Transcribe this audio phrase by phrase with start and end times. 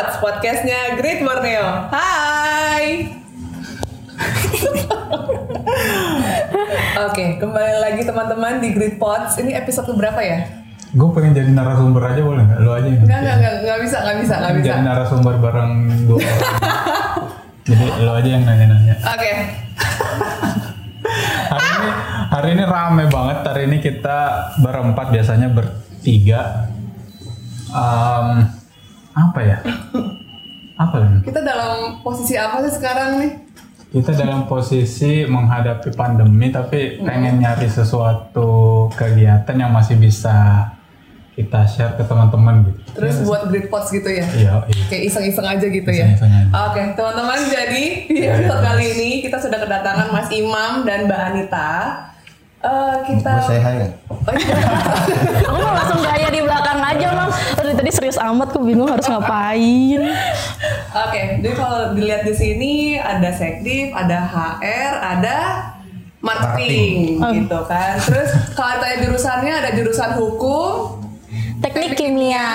[0.00, 1.92] Pots, podcastnya Great Borneo.
[1.92, 3.04] Hai.
[7.04, 9.36] Oke, kembali lagi teman-teman di Great Pots.
[9.36, 10.64] Ini episode berapa ya?
[10.96, 12.58] Gue pengen jadi narasumber aja boleh nggak?
[12.64, 14.72] Lo aja yang Enggak, enggak, enggak, enggak bisa, enggak bisa, enggak bisa.
[14.72, 15.72] Jadi narasumber bareng
[16.08, 16.48] dua orang.
[17.68, 18.94] jadi lo aja yang nanya-nanya.
[19.04, 19.32] Oke.
[21.52, 21.90] Hari ini
[22.32, 23.38] hari ini rame banget.
[23.44, 24.18] Hari ini kita
[24.64, 26.72] berempat biasanya bertiga.
[27.68, 28.59] Em,
[29.28, 29.58] apa ya?
[30.80, 31.10] Apa ya?
[31.20, 33.32] Kita dalam posisi apa sih sekarang nih?
[33.90, 40.70] Kita dalam posisi menghadapi pandemi tapi pengen nyari sesuatu kegiatan yang masih bisa
[41.34, 42.80] kita share ke teman-teman gitu.
[43.00, 44.26] Terus buat Great Pots gitu ya?
[44.30, 44.84] Iya, iya.
[44.92, 46.06] Kayak iseng-iseng aja gitu ya?
[46.06, 46.50] Iseng-iseng aja.
[46.70, 51.70] Oke, teman-teman jadi di episode kali ini kita sudah kedatangan Mas Imam dan Mbak Anita.
[52.60, 53.32] Eh, kita...
[53.40, 53.90] Saya hai kan?
[54.12, 54.54] Oh, iya.
[55.48, 56.40] Aku mau langsung gaya di.
[57.90, 59.98] Tadi serius amat, aku bingung harus ngapain.
[61.02, 65.38] Oke, jadi kalau dilihat di sini ada sekdip, ada HR, ada
[66.22, 67.98] marketing, gitu kan.
[67.98, 71.02] Terus kalau tanya jurusannya ada jurusan hukum,
[71.58, 72.46] Teknik kimia.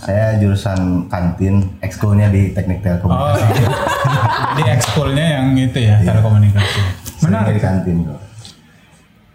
[0.00, 3.44] Saya jurusan kantin, ekskulnya di teknik Oh, telekomunikasi.
[3.52, 3.68] iya.
[4.56, 6.80] jadi ekskulnya yang itu ya telekomunikasi.
[7.20, 7.54] Seringnya Menarik.
[7.54, 8.20] di kantin kok.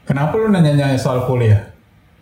[0.02, 1.77] Kenapa lu nanya-nanya soal kuliah?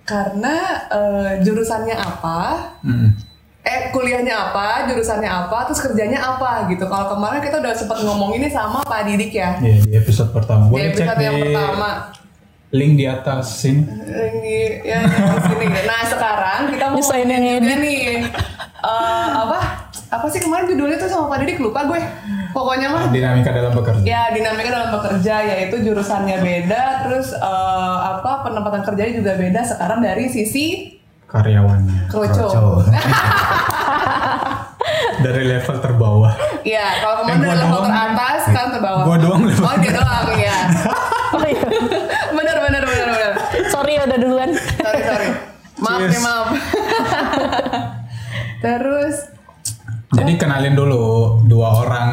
[0.05, 0.55] Karena
[0.87, 2.39] eh, jurusannya apa,
[2.79, 3.17] Hmm.
[3.61, 6.85] eh kuliahnya apa, jurusannya apa, terus kerjanya apa gitu.
[6.85, 9.57] Kalau kemarin kita udah sempat ngomong ini sama Pak Didik ya.
[9.57, 10.69] Iya di episode pertama.
[10.69, 11.89] Di Boleh cek episode di yang pertama.
[12.69, 13.81] link di atas sini.
[14.05, 15.65] Ini ya di sini.
[15.81, 17.97] Nah sekarang kita mau yang juga nih
[18.85, 19.59] eh, apa
[20.07, 22.01] apa sih kemarin judulnya tuh sama Pak Didik lupa gue.
[22.51, 23.99] Pokoknya mah Dinamika dalam bekerja.
[23.99, 29.99] ya dinamika dalam bekerja yaitu jurusannya beda, terus eh, apa penempatan kerjanya juga beda sekarang
[29.99, 32.47] dari sisi Karyawannya kroco.
[32.47, 32.87] Kroco.
[35.17, 36.33] dari level terbawah.
[36.61, 37.87] Iya, kalau Eh, kemarin gua dari level doang.
[37.89, 39.03] teratas, sekarang terbawah.
[39.03, 40.57] Gua doang level Oh dia doang ya.
[41.35, 41.67] Oh iya.
[42.31, 43.31] bener bener bener bener.
[43.67, 44.49] Sorry ya udah duluan.
[44.55, 45.27] Sorry sorry.
[45.75, 46.11] Maaf Cheers.
[46.13, 46.47] nih maaf.
[48.59, 49.15] Terus
[50.15, 51.03] Jadi kenalin dulu
[51.43, 52.11] dua orang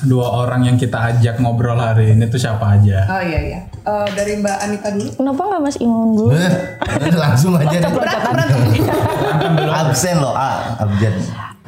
[0.00, 3.04] dua orang yang kita ajak ngobrol hari ini tuh siapa aja.
[3.06, 3.60] oh iya iya.
[3.80, 5.10] Eh, dari Mbak Anita dulu.
[5.12, 6.32] Kenapa nggak Mas Imam dulu?
[6.32, 6.52] Eh,
[7.14, 7.90] Langsung aja deh.
[7.92, 8.60] Berat berantem.
[9.70, 11.14] Absen loh, ah, absen.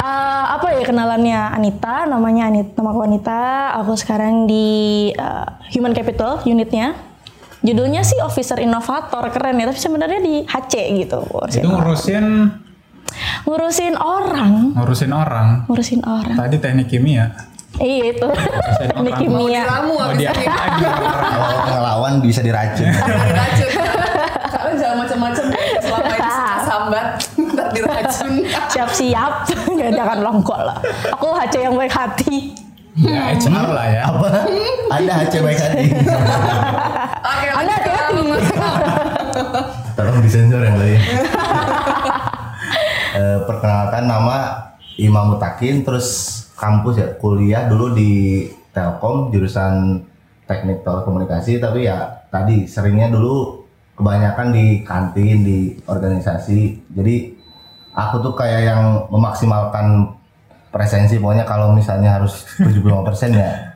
[0.03, 3.43] Eh, apa ya kenalannya Anita, namanya Anita, nama aku Anita.
[3.84, 4.67] Aku sekarang di
[5.12, 5.47] eh,
[5.77, 6.97] Human Capital unitnya.
[7.62, 9.71] Judulnya sih Officer Innovator, keren ya.
[9.71, 11.21] Tapi sebenarnya di HC gitu.
[11.47, 12.51] Itu ngurusin
[13.42, 15.48] Ngurusin orang, ngurusin orang.
[15.66, 16.36] ngurusin orang.
[16.36, 17.26] Tadi teknik kimia.
[17.75, 18.28] Iya itu.
[18.30, 19.60] Teknik Mau kimia.
[19.62, 20.44] diramu Oh habis dia ini.
[20.47, 20.84] lagi.
[20.84, 22.86] Kalau ngelawan bisa diracun.
[22.86, 23.70] Diracun.
[24.44, 25.58] Kalian jangan macam-macam ya.
[25.80, 26.30] Selama ini
[26.69, 28.32] sambat, ntar diracun.
[28.69, 29.32] Siap-siap,
[29.66, 30.78] nggak jangan longkol lah.
[31.10, 32.54] Aku HC yang baik hati.
[32.94, 34.00] Ya HR lah ya.
[34.06, 34.28] Apa?
[34.92, 35.84] Ada HC baik hati.
[37.19, 38.14] Oke, Anda hati-hati.
[38.22, 38.76] Mas Imam.
[39.92, 40.97] Tolong disensor yang tadi.
[43.12, 50.00] Eh, perkenalkan nama Imam Mutakin, terus kampus ya kuliah dulu di Telkom jurusan
[50.49, 53.69] teknik telekomunikasi, tapi ya tadi seringnya dulu
[54.01, 56.89] kebanyakan di kantin di organisasi.
[56.89, 57.37] Jadi
[57.93, 60.17] aku tuh kayak yang memaksimalkan
[60.72, 63.72] presensi pokoknya kalau misalnya harus 75% ya 75.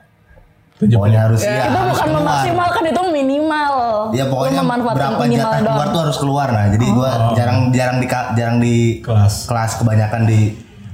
[0.77, 2.21] Pokoknya harus ya, Itu harus bukan keluar.
[2.21, 3.73] memaksimalkan itu minimal.
[4.13, 5.67] Ya pokoknya memanfaatkan berapa minimal jatah doang.
[5.73, 6.65] keluar tuh harus keluar nah.
[6.69, 8.07] Jadi gua jarang jarang di
[8.37, 9.34] jarang di Kelas.
[9.49, 10.41] kelas kebanyakan di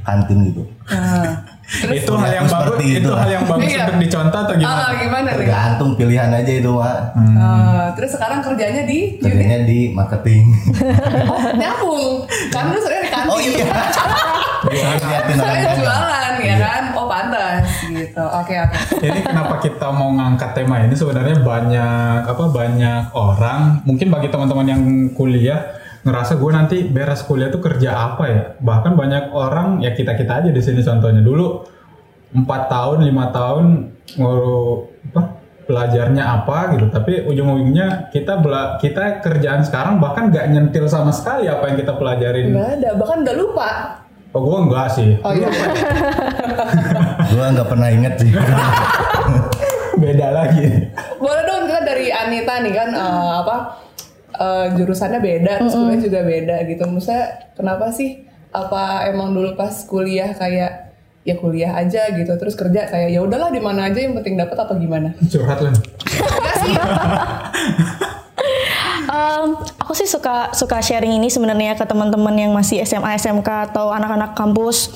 [0.03, 0.63] kantin gitu.
[1.73, 3.11] Nah, itu hal yang bagus, itu itu.
[3.11, 3.83] hal yang bagus Iya.
[3.83, 4.83] untuk dicontoh atau gimana?
[4.95, 5.35] gimana nih?
[5.41, 6.99] Tergantung pilihan aja itu Mak.
[7.17, 10.43] Eh, terus sekarang kerjanya di unit Kerjanya di marketing.
[11.27, 12.13] Oh, nyambung.
[12.49, 13.31] Kan lu sering di kantin.
[13.31, 13.67] oh iya.
[15.33, 16.83] Saya jualan ya kan?
[16.93, 18.23] Oh pantas gitu.
[18.23, 18.77] Oke oke.
[19.01, 24.67] Jadi kenapa kita mau ngangkat tema ini sebenarnya banyak apa banyak orang mungkin bagi teman-teman
[24.67, 28.43] yang kuliah ngerasa gue nanti beres kuliah tuh kerja apa ya?
[28.59, 31.23] Bahkan banyak orang ya kita kita aja di sini contohnya.
[31.23, 31.47] Dulu
[32.33, 33.65] empat tahun lima tahun
[34.19, 35.23] nguru apa
[35.63, 36.87] belajarnya apa gitu.
[36.91, 41.95] Tapi ujung-ujungnya kita bela kita kerjaan sekarang bahkan nggak nyentil sama sekali apa yang kita
[41.95, 42.51] pelajarin.
[42.51, 43.71] Enggak ada, bahkan udah lupa.
[44.33, 45.11] oh gue enggak sih.
[45.21, 45.49] Oh iya.
[47.31, 47.89] Gua nggak pernah.
[48.01, 48.33] Inget sih.
[50.03, 50.89] beda lagi.
[51.21, 53.57] Boleh dong kita dari Anita nih kan eh, apa
[54.43, 56.83] eh, jurusannya beda, terus kuliah juga beda gitu.
[56.91, 57.25] Maksudnya
[57.55, 58.27] kenapa sih?
[58.53, 60.93] Apa emang dulu pas kuliah kayak
[61.23, 64.59] ya kuliah aja gitu, terus kerja kayak ya udahlah di mana aja yang penting dapat
[64.59, 65.15] atau gimana?
[65.23, 65.73] Curhat lah.
[65.73, 66.75] Enggak sih.
[69.13, 73.93] Em, aku sih suka suka sharing ini sebenarnya ke teman-teman yang masih SMA, SMK atau
[73.93, 74.89] anak-anak kampus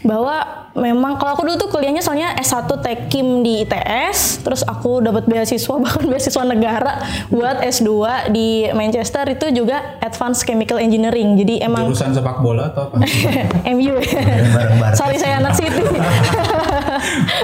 [0.00, 5.26] bahwa memang kalau aku dulu tuh kuliahnya soalnya S1 Tekim di ITS, terus aku dapat
[5.26, 7.02] beasiswa bahkan beasiswa negara
[7.32, 7.90] buat S2
[8.30, 11.34] di Manchester itu juga Advanced Chemical Engineering.
[11.38, 13.02] Jadi emang Jurusan sepak bola atau apa?
[13.76, 13.98] MU.
[14.98, 15.82] Sorry saya anak City.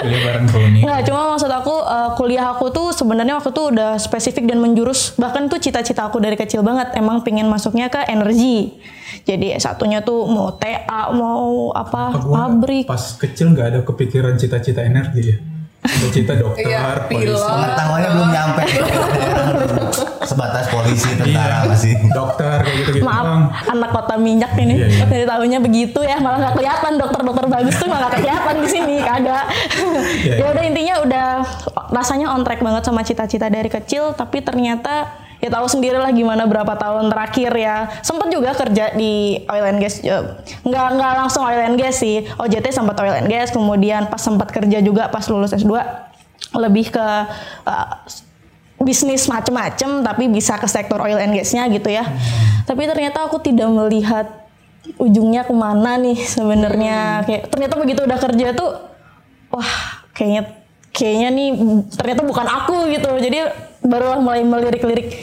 [0.02, 0.80] Kuliah bareng Rooney.
[0.86, 5.16] Nggak, cuma maksud aku uh, kuliah aku tuh sebenarnya waktu tuh udah spesifik dan menjurus
[5.18, 8.76] bahkan tuh cita-cita aku dari kecil banget emang pengen masuknya ke energi.
[9.26, 12.86] Jadi satunya tuh mau TA, mau apa Gua pabrik.
[12.86, 15.38] Pas kecil nggak ada kepikiran cita-cita energi ya.
[15.86, 17.30] Cita-cita dokter, Iya, polisi.
[17.38, 18.62] Pengetahuannya belum nyampe.
[20.20, 21.92] Sebatas polisi, Iya, tentara masih.
[22.08, 23.42] dokter kayak gitu-gitu Maaf, doang.
[23.70, 25.04] anak kota minyak ini Iya, iya.
[25.06, 28.94] dari tahunya begitu ya malah nggak kelihatan dokter-dokter bagus tuh malah nggak kelihatan di sini
[29.00, 29.44] kagak.
[30.18, 31.26] Iya, ya udah intinya udah
[31.88, 35.06] rasanya on track banget sama cita-cita dari kecil tapi ternyata
[35.40, 37.76] ya tahu sendiri lah gimana berapa tahun terakhir ya.
[38.00, 40.22] Sempat juga kerja di oil and gas eh,
[40.64, 42.24] nggak nggak langsung oil and gas sih.
[42.40, 45.72] OJT sempat oil and gas kemudian pas sempat kerja juga pas lulus S2
[46.56, 47.06] lebih ke
[47.68, 47.88] eh,
[48.80, 52.04] bisnis macem-macem tapi bisa ke sektor oil and gasnya gitu ya.
[52.68, 54.26] Tapi ternyata aku tidak melihat
[55.00, 57.24] ujungnya ke mana nih sebenarnya.
[57.24, 58.70] Kayak ternyata begitu udah kerja tuh
[59.52, 59.72] wah
[60.12, 60.42] kayaknya
[60.92, 61.48] kayaknya nih
[61.96, 63.10] ternyata bukan aku gitu.
[63.20, 65.14] Jadi barulah mulai melirik-lirik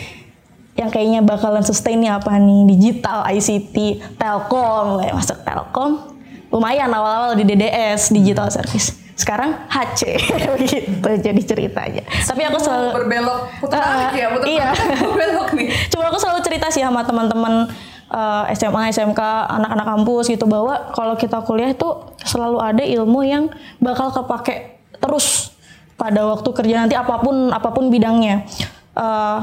[0.74, 6.14] yang kayaknya bakalan sustain nih apa nih digital ICT telkom mulai masuk telkom
[6.50, 8.94] lumayan awal-awal di DDS digital service.
[9.14, 10.18] Sekarang HC
[10.58, 12.02] begitu jadi ceritanya.
[12.06, 14.70] Tapi aku selalu berbelok putar Ah, balik ya, putar iya.
[15.02, 15.70] berbelok nih.
[15.94, 17.70] Cuma aku selalu cerita sih sama teman-teman
[18.10, 21.90] eh, SMA, SMK, anak-anak kampus gitu bahwa kalau kita kuliah itu
[22.26, 25.53] selalu ada ilmu yang bakal kepake terus
[25.96, 28.46] pada waktu kerja nanti apa pun apa pun bidangnya.
[28.94, 29.40] Eh,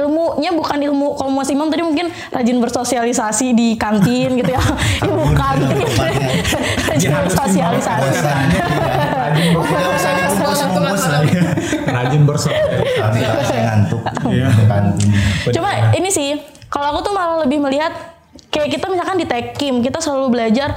[0.00, 4.64] ilmunya bukan ilmu kalau Mas Imam tadi mungkin rajin bersosialisasi di kantin gitu ya
[5.04, 5.76] ilmu kantin
[6.88, 8.00] rajin bersosialisasi
[11.84, 13.56] Rajin bersosialisasi.
[13.60, 14.02] Ngantuk.
[14.32, 14.48] Iya.
[14.64, 15.08] Kantin.
[15.52, 16.40] Cuma ini sih,
[16.72, 17.92] kalau aku tuh malah lebih melihat
[18.48, 20.72] kayak kita misalkan di Tekim, kita selalu belajar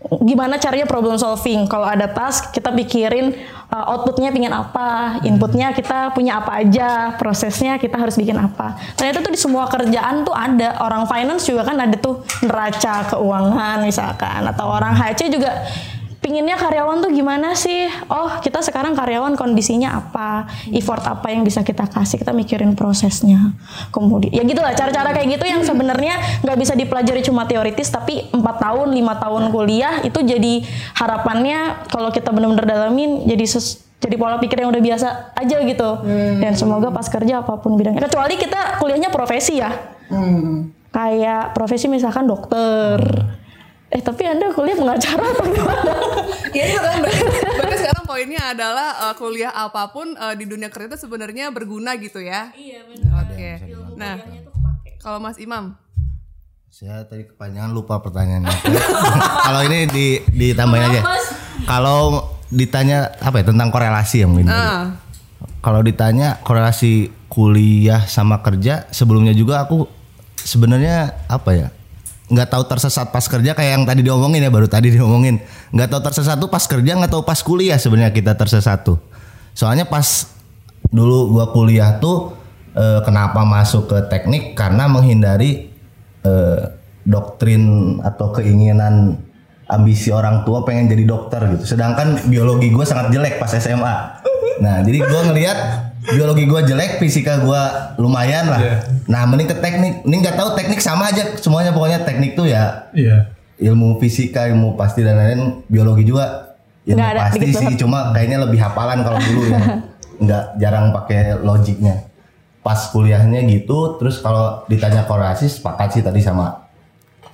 [0.00, 1.68] gimana caranya problem solving.
[1.68, 3.36] Kalau ada task, kita pikirin
[3.68, 8.80] uh, outputnya pingin apa, inputnya kita punya apa aja, prosesnya kita harus bikin apa.
[8.96, 10.80] Ternyata tuh di semua kerjaan tuh ada.
[10.80, 15.68] Orang finance juga kan ada tuh neraca keuangan misalkan, atau orang HC juga
[16.30, 17.90] pinginnya karyawan tuh gimana sih?
[18.06, 20.46] Oh, kita sekarang karyawan kondisinya apa?
[20.70, 22.22] Effort apa yang bisa kita kasih?
[22.22, 23.50] Kita mikirin prosesnya.
[23.90, 28.62] Kemudian, ya gitulah cara-cara kayak gitu yang sebenarnya nggak bisa dipelajari cuma teoritis, tapi empat
[28.62, 30.62] tahun, lima tahun kuliah itu jadi
[30.94, 35.90] harapannya kalau kita benar-benar dalamin jadi ses- jadi pola pikir yang udah biasa aja gitu.
[36.38, 38.06] Dan semoga pas kerja apa pun bidangnya.
[38.06, 39.74] Kecuali kita kuliahnya profesi ya.
[40.90, 43.02] Kayak profesi misalkan dokter.
[43.90, 45.92] Eh tapi anda kuliah pengacara atau gimana?
[46.50, 47.24] Ya itu kan berarti,
[47.58, 51.98] berarti sekarang poinnya adalah eh, kuliah apa pun eh, di dunia kerja itu sebenarnya berguna
[51.98, 52.54] gitu ya.
[52.54, 53.26] Iya benar.
[53.26, 53.50] Oke.
[53.94, 54.14] Nah,
[54.98, 55.74] kalau Mas Imam,
[56.70, 58.54] Saya tadi kepanjangan lupa pertanyaannya.
[59.50, 61.02] Kalau ini di ditambahin aja.
[61.66, 62.00] Kalau
[62.46, 64.46] ditanya apa ya tentang korelasi yang ini.
[64.46, 64.94] ah,
[65.58, 69.90] Kalau ditanya korelasi kuliah sama kerja sebelumnya juga aku
[70.36, 71.68] sebenarnya apa ya
[72.30, 75.42] nggak tahu tersesat pas kerja kayak yang tadi diomongin ya baru tadi diomongin.
[75.74, 79.02] Nggak tahu tersesat tuh pas kerja nggak tahu pas kuliah sebenarnya kita tersesat tuh.
[79.52, 80.30] Soalnya pas
[80.88, 82.38] dulu gua kuliah tuh
[82.78, 84.54] eh, kenapa masuk ke teknik?
[84.54, 85.68] Karena menghindari
[86.22, 86.60] eh,
[87.02, 89.18] doktrin atau keinginan
[89.70, 91.74] ambisi orang tua pengen jadi dokter gitu.
[91.74, 94.22] Sedangkan biologi gue sangat jelek pas SMA
[94.60, 95.58] nah jadi gua ngelihat
[96.00, 98.60] biologi gua jelek fisika gua lumayan lah.
[98.60, 98.76] Iya.
[99.04, 101.70] nah mending ke teknik ini nggak tahu teknik sama aja semuanya.
[101.70, 103.28] Pokoknya teknik tuh ya Iya.
[103.60, 105.60] ilmu fisika ilmu pasti dan lain-lain.
[105.68, 106.56] Biologi juga
[106.88, 107.80] ilmu Nggak ada, pasti sih banget.
[107.80, 109.60] cuma kayaknya lebih hafalan kalau dulu ya.
[110.24, 112.08] Nggak jarang pakai logiknya.
[112.60, 116.68] Pas kuliahnya gitu terus kalau ditanya korelasi sepakat sih tadi sama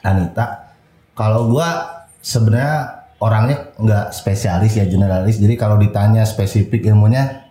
[0.02, 0.75] Anita.
[1.14, 1.87] Kalau gua
[2.18, 5.38] sebenarnya orangnya nggak spesialis ya generalis.
[5.38, 7.46] Jadi kalau ditanya spesifik ilmunya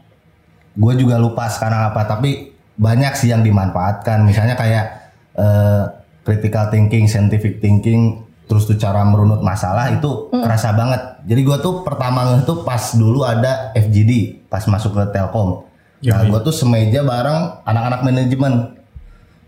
[0.75, 4.27] gue juga lupa sekarang apa tapi banyak sih yang dimanfaatkan.
[4.27, 4.85] Misalnya kayak
[5.39, 5.83] eh,
[6.27, 11.01] critical thinking scientific thinking terus tuh cara merunut masalah itu kerasa banget.
[11.25, 15.65] Jadi gue tuh pertama ngeh tuh pas dulu ada FGD pas masuk ke Telkom.
[16.05, 16.29] Nah Yoi.
[16.29, 18.77] gue tuh semeja bareng anak-anak manajemen.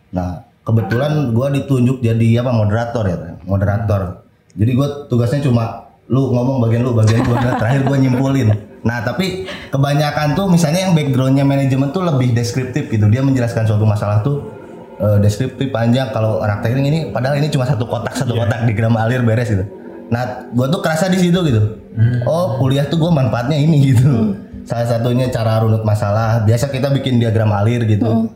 [0.10, 3.18] Nah kebetulan gua ditunjuk jadi apa moderator ya
[3.48, 4.28] moderator.
[4.60, 7.40] Jadi gua tugasnya cuma lu ngomong bagian lu bagian gua.
[7.40, 8.52] Nah, terakhir gua nyimpulin
[8.88, 13.12] nah tapi kebanyakan tuh misalnya yang backgroundnya manajemen tuh lebih deskriptif gitu.
[13.12, 14.48] Dia menjelaskan suatu masalah tuh
[14.96, 16.08] eh, deskriptif panjang.
[16.10, 19.68] Kalau anak teknik ini padahal ini cuma satu kotak satu kotak diagram alir beres gitu.
[20.08, 21.84] Nah gua tuh kerasa di situ gitu.
[22.24, 24.40] Oh kuliah tuh gua manfaatnya ini gitu.
[24.64, 26.48] Salah satunya cara runut masalah.
[26.48, 28.32] Biasa kita bikin diagram alir gitu.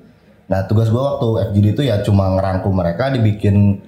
[0.51, 3.79] Nah tugas gua waktu FGD itu ya cuma ngerangkum mereka dibikin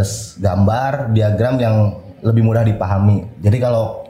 [0.00, 1.76] s- gambar diagram yang
[2.24, 3.28] lebih mudah dipahami.
[3.38, 4.08] Jadi kalau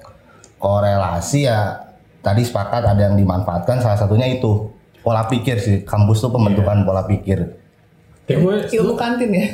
[0.58, 1.87] korelasi ya
[2.28, 4.68] tadi sepakat ada yang dimanfaatkan salah satunya itu.
[5.00, 7.56] Pola pikir sih kampus tuh pembentukan pola pikir.
[8.28, 9.46] Kayak gue Ilmu kantin ya.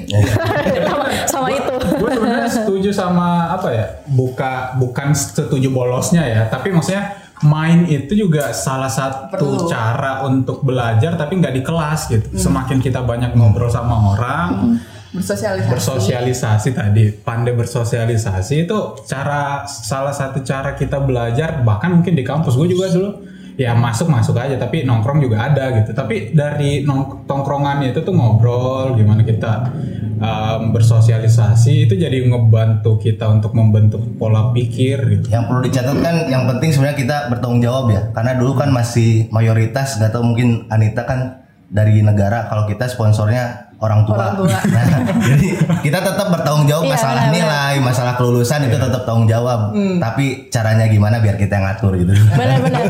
[0.90, 1.74] sama, sama itu.
[1.78, 8.18] gue sebenarnya setuju sama apa ya buka bukan setuju bolosnya ya tapi maksudnya main itu
[8.18, 9.70] juga salah satu Perlu.
[9.70, 12.26] cara untuk belajar tapi nggak di kelas gitu.
[12.34, 14.82] Semakin kita banyak ngobrol sama orang
[15.14, 15.70] Bersosialisasi.
[15.70, 17.04] bersosialisasi tadi.
[17.14, 22.58] Pandai bersosialisasi itu cara salah satu cara kita belajar bahkan mungkin di kampus.
[22.58, 23.10] Gue juga dulu
[23.54, 25.94] ya masuk masuk aja tapi nongkrong juga ada gitu.
[25.94, 29.70] Tapi dari nong tongkrongannya itu tuh ngobrol gimana kita
[30.18, 35.26] um, bersosialisasi itu jadi ngebantu kita untuk membentuk pola pikir gitu.
[35.30, 38.02] Yang perlu dicatat kan yang penting sebenarnya kita bertanggung jawab ya.
[38.10, 43.63] Karena dulu kan masih mayoritas nggak tahu mungkin Anita kan dari negara kalau kita sponsornya
[43.84, 44.58] orang tua, Orang tua.
[44.74, 44.84] Nah,
[45.20, 45.48] jadi
[45.80, 49.98] kita tetap bertanggung jawab Iya, masalah benar, nilai masalah kelulusan itu tetap tanggung jawab Hmm.
[49.98, 52.82] tapi caranya gimana biar kita yang ngatur gitu Benar-benar.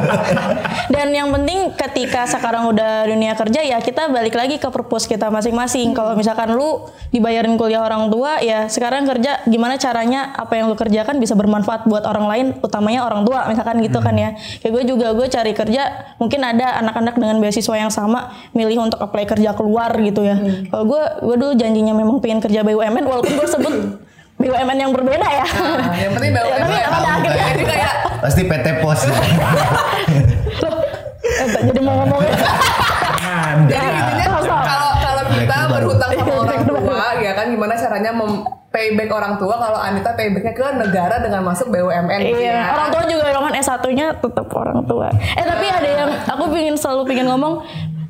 [0.87, 5.29] Dan yang penting ketika sekarang udah dunia kerja ya kita balik lagi ke purpose kita
[5.29, 5.93] masing-masing.
[5.93, 10.77] Kalau misalkan lu dibayarin kuliah orang tua ya sekarang kerja gimana caranya apa yang lu
[10.77, 14.33] kerjakan bisa bermanfaat buat orang lain utamanya orang tua misalkan gitu kan ya.
[14.61, 15.83] Kayak gue juga gue cari kerja
[16.19, 18.21] mungkin ada anak-anak dengan beasiswa yang sama
[18.53, 20.37] milih untuk apply kerja keluar gitu ya.
[20.69, 23.75] Kalau gue gue dulu janjinya memang pengen kerja BUMN walaupun gue sebut
[24.41, 25.47] BUMN yang berbeda ya.
[25.47, 26.51] Nah, yang penting BUMN.
[26.51, 29.01] Ya, tapi pada akhirnya- kayak pasti PT Pos
[31.25, 33.67] Eh, tak jadi mau ngomong Anda.
[33.67, 34.61] Jadi intinya Tahu, tahu.
[34.63, 38.33] kalau kalau kita berhutang sama orang tua ya kan gimana caranya mem
[38.69, 42.65] payback orang tua kalau Anita paybacknya ke negara dengan masuk BUMN gitu Iya, ya.
[42.71, 45.09] orang tua juga Roman S1-nya tetap orang tua.
[45.15, 47.63] Eh tapi ada yang aku pingin selalu pingin ngomong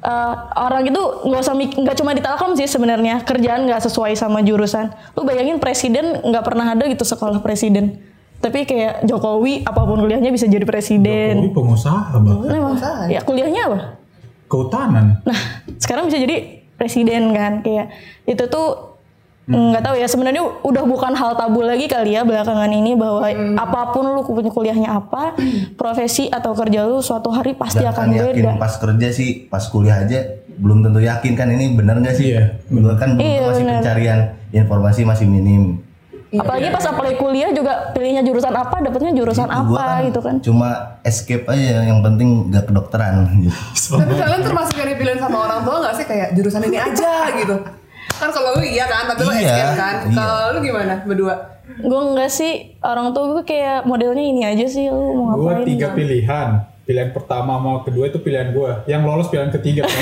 [0.04, 4.40] eh, orang itu nggak usah nggak cuma di Telkom sih sebenarnya kerjaan nggak sesuai sama
[4.40, 4.92] jurusan.
[5.12, 7.99] Lu bayangin presiden nggak pernah ada gitu sekolah presiden.
[8.38, 11.34] Tapi kayak Jokowi apa pun kuliahnya bisa jadi Jokowi presiden.
[11.50, 13.08] pengusaha bang Emang, Pengusaha.
[13.08, 13.78] ya kuliahnya apa?
[14.44, 15.40] kehutanan Nah,
[15.80, 16.37] sekarang bisa jadi
[16.76, 17.88] presiden kan kayak
[18.25, 18.93] itu tuh
[19.44, 23.92] nggak tahu ya sebenarnya udah bukan hal tabu lagi kali ya belakangan ini bahwa apa
[23.92, 25.36] pun lu punya kuliahnya apa,
[25.76, 28.52] profesi atau kerja lu suatu hari pasti Dan akan kan yakin beda.
[28.56, 30.20] pas kerja sih pas kuliah aja
[30.54, 33.74] belum tentu yakin kan ini bener nggak sih Iya, Gua kan belum Iya, masih bener.
[33.78, 34.18] pencarian
[34.50, 35.82] informasi masih minim
[36.32, 40.34] Apalagi pas apply kuliah juga pilihnya jurusan apa, dapetnya jurusan Itu apa gitu kan.
[40.40, 40.68] cuma
[41.00, 43.54] escape aja yang penting gak kedokteran gitu.
[43.94, 47.54] Tapi kalian termasuk yang dipilihin sama orang tua nggak sih kayak jurusan ini aja gitu?
[48.14, 49.94] Kan kalau lu iya kan, tapi lu Iya, escape kan.
[50.02, 50.14] iya.
[50.14, 51.35] Kalau lu gimana berdua?
[51.64, 55.66] Gue enggak sih, orang tua gue kayak modelnya ini aja sih, lu mau gue ngapain.
[55.66, 56.49] tiga pilihan
[56.83, 59.88] pilihan pertama sama kedua itu pilihan gue yang lolos pilihan ketiga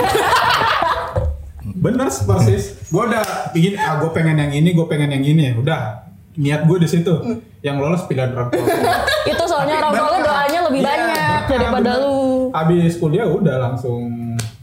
[1.63, 6.03] bener persis gue udah ingin ah gue pengen yang ini gue pengen yang ini udah
[6.35, 7.15] niat gue di situ
[7.61, 8.67] yang lolos pilihan orang tua
[9.31, 12.03] Itu soalnya orang tua lu doanya lebih Iya, banyak berkah, daripada bener.
[12.03, 12.19] lu.
[12.53, 14.03] abis kuliah udah langsung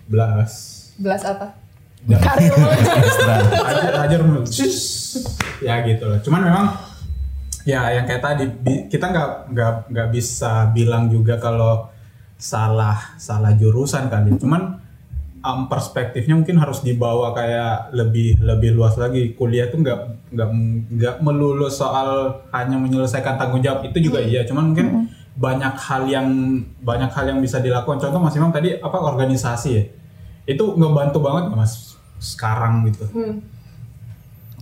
[0.05, 0.51] belas
[0.97, 1.55] Belas apa?
[2.07, 2.53] Karir
[3.99, 4.77] ajar sus.
[5.67, 6.19] ya gitu lah.
[6.23, 6.65] Cuman memang
[7.67, 8.43] ya yang kayak tadi
[8.87, 11.91] kita nggak nggak nggak bisa bilang juga kalau
[12.39, 14.79] salah salah jurusan kali cuman
[15.43, 19.35] um, perspektifnya mungkin harus dibawa kayak lebih lebih luas lagi.
[19.35, 19.99] Kuliah tuh nggak
[20.35, 20.49] nggak
[20.95, 23.87] nggak melulu soal hanya menyelesaikan tanggung jawab.
[23.87, 24.43] Itu juga iya.
[24.47, 26.27] Cuman mungkin banyak hal yang
[26.83, 27.99] banyak hal yang bisa dilakukan.
[27.99, 29.83] Contoh mas Imam tadi apa organisasi ya?
[30.49, 31.88] Itu ngebantu banget mas
[32.19, 33.07] sekarang gitu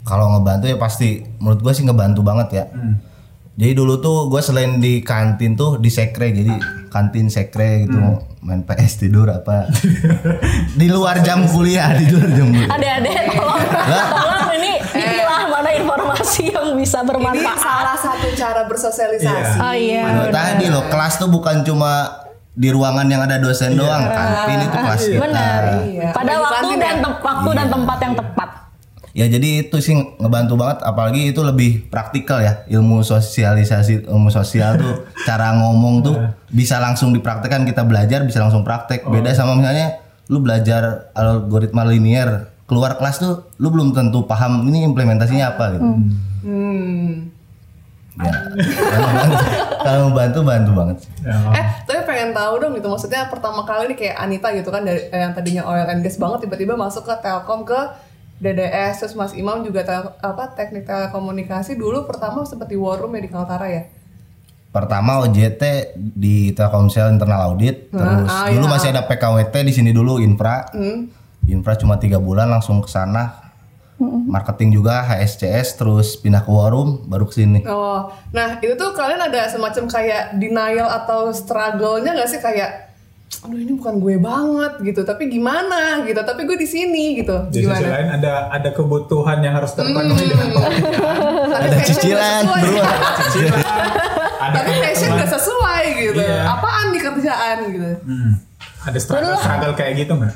[0.02, 2.66] Kalau ngebantu ya pasti menurut gue sih ngebantu banget ya.
[2.72, 2.96] Hmm.
[3.58, 6.54] Jadi dulu tuh gue selain di kantin tuh di sekre jadi
[6.88, 8.22] kantin sekre gitu Hmm.
[8.40, 9.68] main PS tidur apa
[10.72, 12.70] di luar jam kuliah di luar jam kuliah.
[12.70, 13.60] Adek-adek tolong,
[14.08, 17.60] tolong ini dipilah mana informasi yang bisa Ini bermanfaat.
[17.60, 19.58] salah satu cara bersosialisasi.
[19.60, 20.04] Oh iya.
[20.08, 22.24] Nah, tadi loh kelas tuh bukan cuma
[22.58, 25.22] di ruangan yang ada dosen doang kantin itu kelas kita.
[25.22, 25.62] Benar.
[25.86, 26.10] Iya.
[26.10, 27.10] Pada Lagi waktu dan ya?
[27.16, 28.50] waktu dan tempat yang tepat.
[29.14, 34.78] Ya jadi itu sih ngebantu banget apalagi itu lebih praktikal ya ilmu sosialisasi ilmu sosial
[34.78, 34.94] tuh
[35.28, 39.98] cara ngomong tuh bisa langsung dipraktekkan kita belajar bisa langsung praktek beda sama misalnya
[40.30, 45.86] lu belajar algoritma linear keluar kelas tuh lu belum tentu paham ini implementasinya apa gitu.
[46.44, 47.34] Hmm.
[48.18, 48.34] Ya.
[48.92, 49.36] Kalau bantu,
[49.80, 50.96] kalau bantu bantu banget.
[51.00, 51.10] sih.
[51.22, 52.88] Ya, Eh, tapi pengen tahu dong gitu.
[52.92, 56.20] Maksudnya pertama kali nih kayak Anita gitu kan dari eh, yang tadinya oil and gas
[56.20, 57.80] banget tiba-tiba masuk ke Telkom ke
[58.44, 63.22] DDS terus Mas Imam juga tel- apa teknik telekomunikasi dulu pertama seperti war room ya
[63.24, 63.84] di Kaltara ya.
[64.76, 68.74] Pertama OJT di Telkomsel internal audit, terus ah, dulu iya.
[68.78, 70.70] masih ada PKWT di sini dulu infra.
[70.76, 71.08] Hmm.
[71.48, 73.47] Infra cuma tiga bulan langsung ke sana.
[73.98, 77.66] Marketing juga HSCS terus pindah ke war room baru ke sini.
[77.66, 82.94] Oh, nah itu tuh kalian ada semacam kayak denial atau struggle-nya nggak sih kayak,
[83.42, 87.66] aduh ini bukan gue banget gitu, tapi gimana gitu, tapi gue di sini gitu, Di
[87.66, 91.18] sisi lain ada ada kebutuhan yang harus terpenuhi dengan pekerjaan.
[91.50, 92.62] Tapi Ada cicilan, nggak sesuai.
[92.62, 92.86] bro.
[93.18, 93.62] Cicilan,
[94.38, 96.42] ada Tapi passion gak sesuai gitu, Iya.
[96.46, 97.90] apaan di kerjaan gitu?
[98.06, 98.32] Hmm.
[98.86, 100.36] Ada struggle struggle kayak gitu nggak?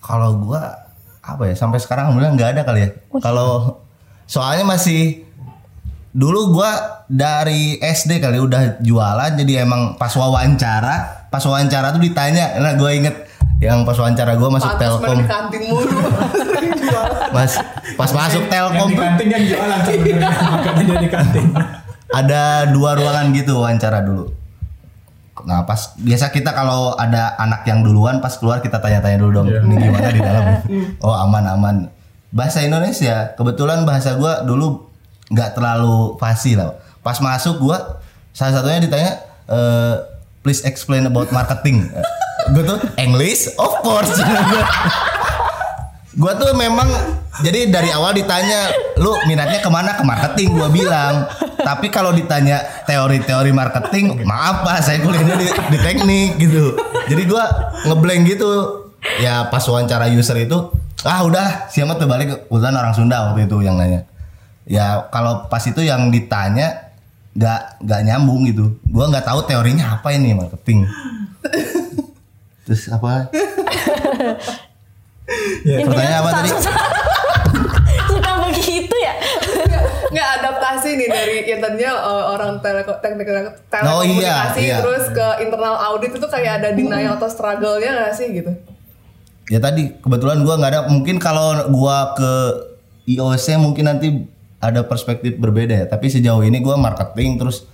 [0.00, 0.87] Kalau gua
[1.28, 2.90] apa ya sampai sekarang alhamdulillah nggak ada kali ya.
[3.20, 3.84] Kalau
[4.24, 5.28] soalnya masih
[6.12, 12.56] dulu gua dari SD kali udah jualan jadi emang pas wawancara pas wawancara tuh ditanya
[12.60, 13.16] nah gue inget
[13.60, 15.98] yang pas wawancara gua masuk Pantas Telkom main di kantin mulu.
[16.78, 17.30] Jualan.
[17.36, 17.52] mas
[17.98, 21.46] pas masuk Yang Telkom di kantin yang jualan sebenarnya makanya dia di kantin.
[22.08, 22.42] ada
[22.72, 24.32] dua ruangan gitu wawancara dulu.
[25.44, 29.48] Nah pas biasa kita kalau ada anak yang duluan pas keluar kita tanya-tanya dulu dong
[29.48, 29.60] Iya.
[29.62, 30.44] ini gimana di dalam.
[31.04, 31.76] Oh aman aman.
[32.28, 34.88] Bahasa Indonesia kebetulan bahasa gua dulu
[35.28, 36.74] nggak terlalu fasih lah.
[37.00, 38.00] Pas masuk gua
[38.32, 39.12] salah satunya ditanya
[39.46, 39.94] eh,
[40.40, 41.86] please explain about marketing.
[42.54, 44.08] gue tuh English of course.
[46.16, 46.88] Gua tuh memang
[47.44, 49.94] jadi dari awal ditanya lu minatnya ke mana?
[49.94, 51.26] Ke marketing gua bilang.
[51.58, 56.74] Tapi kalau ditanya teori-teori marketing maaf pak saya kuliahnya di, di teknik gitu.
[57.06, 58.50] Jadi gua ngeblank gitu.
[59.22, 60.58] Ya pas wawancara user itu
[61.06, 62.10] ah udah siapa tuh?
[62.10, 64.02] Balik kebetulan orang Sunda waktu itu yang nanya.
[64.68, 66.90] Ya kalau pas itu yang ditanya
[67.38, 68.74] nggak nggak nyambung gitu.
[68.90, 70.86] Gua nggak tahu teorinya apa ini marketing.
[72.66, 73.28] Terus apa?
[75.60, 76.48] Ya, Pertanyaan apa tadi?
[76.56, 76.76] susah,
[80.08, 84.76] Nggak adaptasi nih dari tadinya uh, orang teleko, teknik Oh, iya, telekomunikasi iya.
[84.80, 88.52] terus ke internal audit itu kayak ada denial atau struggle-nya nggak sih gitu?
[89.48, 92.32] ya tadi kebetulan gua nggak ada mungkin kalau gua ke
[93.08, 94.08] IOC mungkin nanti
[94.58, 97.64] ada perspektif berbeda ya tapi sejauh ini gua marketing terus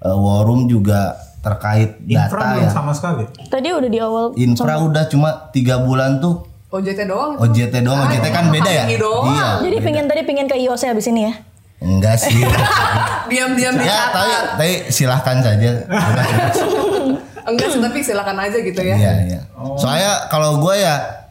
[0.00, 3.24] uh, war room juga terkait infra data belum ya sama sekali.
[3.48, 7.38] tadi udah di awal infra udah cuma tiga bulan tuh OJT doang.
[7.38, 9.24] OJT doang Ah, OJT kan beda ya doang.
[9.30, 11.34] iya jadi pengen tadi pengen ke IOC habis ini ya
[11.82, 12.38] enggak sih
[13.30, 15.70] Diam-diam di ya tapi, tapi silahkan saja
[17.44, 18.96] Enggak sih, tapi silakan aja gitu ya.
[18.96, 19.40] Iya iya.
[19.76, 21.28] Soalnya kalau gue ya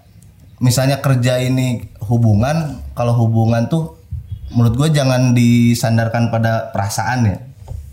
[0.62, 3.97] misalnya kerja ini hubungan, kalau hubungan tuh
[4.53, 7.38] menurut gue jangan disandarkan pada perasaan ya,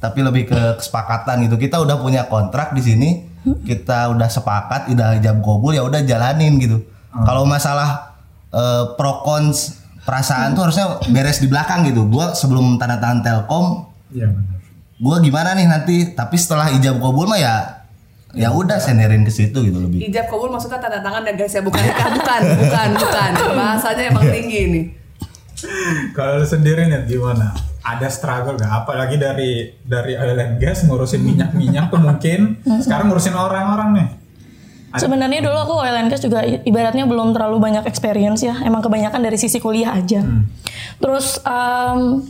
[0.04, 1.56] tapi lebih ke kesepakatan gitu.
[1.56, 3.08] Kita udah punya kontrak di sini,
[3.64, 6.84] kita udah sepakat, udah jam kabul ya udah jalanin gitu.
[7.10, 8.20] Kalau masalah
[8.52, 12.08] eh, pro cons perasaan tuh harusnya beres di belakang gitu.
[12.08, 14.58] Gue sebelum tanda tangan Telkom, Iya benar.
[15.00, 17.54] gue gimana nih nanti, tapi setelah ijab kabul mah ya
[18.30, 20.06] ya udah senderin ke situ gitu lebih.
[20.06, 23.30] Ijab kabul maksudnya tanda tangan ya guys ya, bukan nikah, bukan, bukan, bukan.
[23.54, 24.84] Bahasanya emang tinggi nih.
[26.16, 27.52] Kalau lu sendiri nih gimana?
[27.80, 28.84] Ada struggle gak?
[28.84, 32.60] Apalagi dari dari oil and gas ngurusin minyak-minyak tuh mungkin.
[32.80, 34.06] Sekarang ngurusin orang-orang nih.
[34.90, 38.59] Sebenarnya dulu aku oil and gas juga ibaratnya belum terlalu banyak experience ya.
[38.62, 40.26] Emang kebanyakan dari sisi kuliah aja.
[40.98, 42.26] Terus em,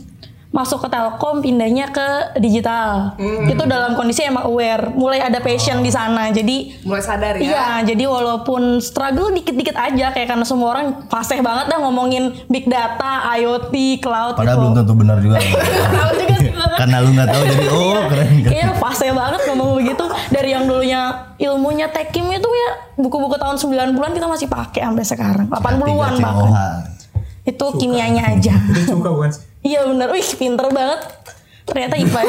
[0.51, 3.15] masuk ke Telkom pindahnya ke digital.
[3.47, 6.27] Itu dalam kondisi emang aware, mulai ada passion di sana.
[6.29, 7.41] Jadi Mulai sadar ya.
[7.41, 12.67] Iya, jadi walaupun struggle dikit-dikit aja kayak karena semua orang fasih banget dah ngomongin big
[12.67, 14.61] data, IoT, cloud Padahal gitu.
[14.61, 15.39] belum tentu benar juga.
[16.81, 18.29] Karena lu nggak tahu jadi oh keren.
[18.41, 18.53] keren.
[18.57, 20.05] Iya fase banget ngomong begitu.
[20.33, 25.45] Dari yang dulunya ilmunya tekim itu ya Buku-buku tahun 90-an kita masih pakai sampai sekarang.
[25.53, 26.73] 80-an Tiga bahkan.
[27.45, 28.57] Itu kimianya aja.
[28.73, 29.41] Itu suka bukan sih?
[29.61, 31.01] Iya bener, wih pinter banget.
[31.69, 32.21] Ternyata IPA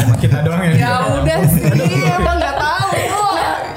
[0.00, 1.64] Emang kita doang yang Ya udah sih,
[2.08, 2.88] emang nggak tahu.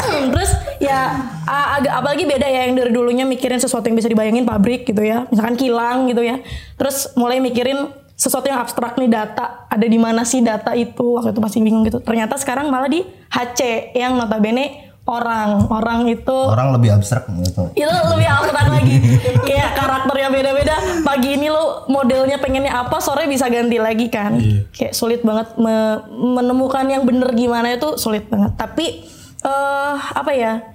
[0.08, 1.00] Hmm, Terus ya
[1.48, 5.28] agak apalagi beda ya yang dari dulunya mikirin sesuatu yang bisa dibayangin pabrik gitu ya.
[5.28, 6.40] Misalkan kilang gitu ya.
[6.80, 9.70] Terus mulai mikirin sesuatu yang abstrak nih data.
[9.70, 11.16] Ada di mana sih data itu?
[11.16, 12.02] Waktu itu masih bingung gitu.
[12.02, 14.66] Ternyata sekarang malah di HC Yang notabene
[15.06, 15.70] orang.
[15.70, 17.70] Orang itu Orang lebih abstrak gitu.
[17.72, 18.96] itu lebih abstrak lagi.
[19.48, 20.76] Kayak karakternya beda-beda.
[21.00, 24.36] Pagi ini lo modelnya pengennya apa sore bisa ganti lagi kan?
[24.36, 24.66] Iya.
[24.74, 25.54] kayak sulit banget.
[25.56, 28.58] Me- menemukan yang bener gimana itu sulit banget.
[28.58, 29.06] Tapi
[29.40, 30.66] eh apa ya?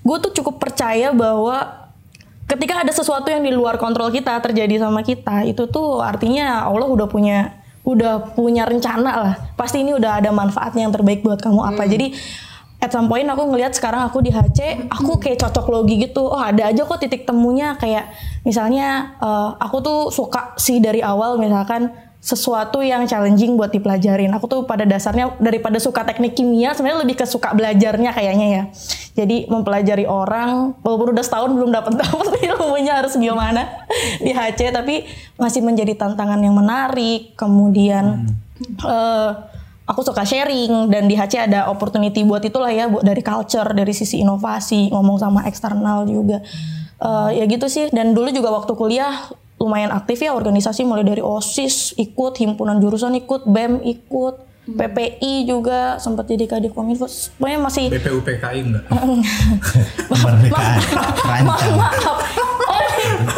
[0.00, 1.83] Gue tuh cukup percaya bahwa
[2.54, 6.86] ketika ada sesuatu yang di luar kontrol kita terjadi sama kita itu tuh artinya Allah
[6.86, 9.34] udah punya udah punya rencana lah.
[9.58, 11.84] Pasti ini udah ada manfaatnya yang terbaik buat kamu apa.
[11.84, 12.16] Jadi
[12.80, 16.24] at some point aku ngelihat sekarang aku di HC aku kayak cocok logi gitu.
[16.24, 17.76] Oh ada aja kok titik temunya.
[17.76, 18.08] Kayak
[18.46, 21.92] misalnya eh, aku tuh suka sih dari awal misalkan
[22.24, 24.32] sesuatu yang challenging buat dipelajarin.
[24.32, 28.62] Aku tuh pada dasarnya daripada suka teknik kimia, sebenarnya lebih ke suka belajarnya kayaknya ya.
[29.12, 33.84] Jadi mempelajari orang, walaupun udah setahun belum dapat dapat ilmunya harus gimana
[34.24, 35.04] di HC, tapi
[35.36, 37.36] masih menjadi tantangan yang menarik.
[37.36, 38.24] Kemudian
[38.64, 39.30] eh,
[39.84, 43.92] aku suka sharing dan di HC ada opportunity buat itulah ya, buat dari culture, dari
[43.92, 46.40] sisi inovasi, ngomong sama eksternal juga.
[47.04, 47.92] Eh, ya gitu sih.
[47.92, 49.12] Dan dulu juga waktu kuliah
[49.64, 55.96] lumayan aktif ya organisasi mulai dari OSIS ikut, himpunan jurusan ikut, BEM ikut, PPI juga
[56.00, 57.08] sempat jadi kadif kominfo.
[57.40, 58.84] Pokoknya masih BPUPKI enggak?
[61.44, 61.96] Maaf, maaf.
[62.64, 62.80] Oh,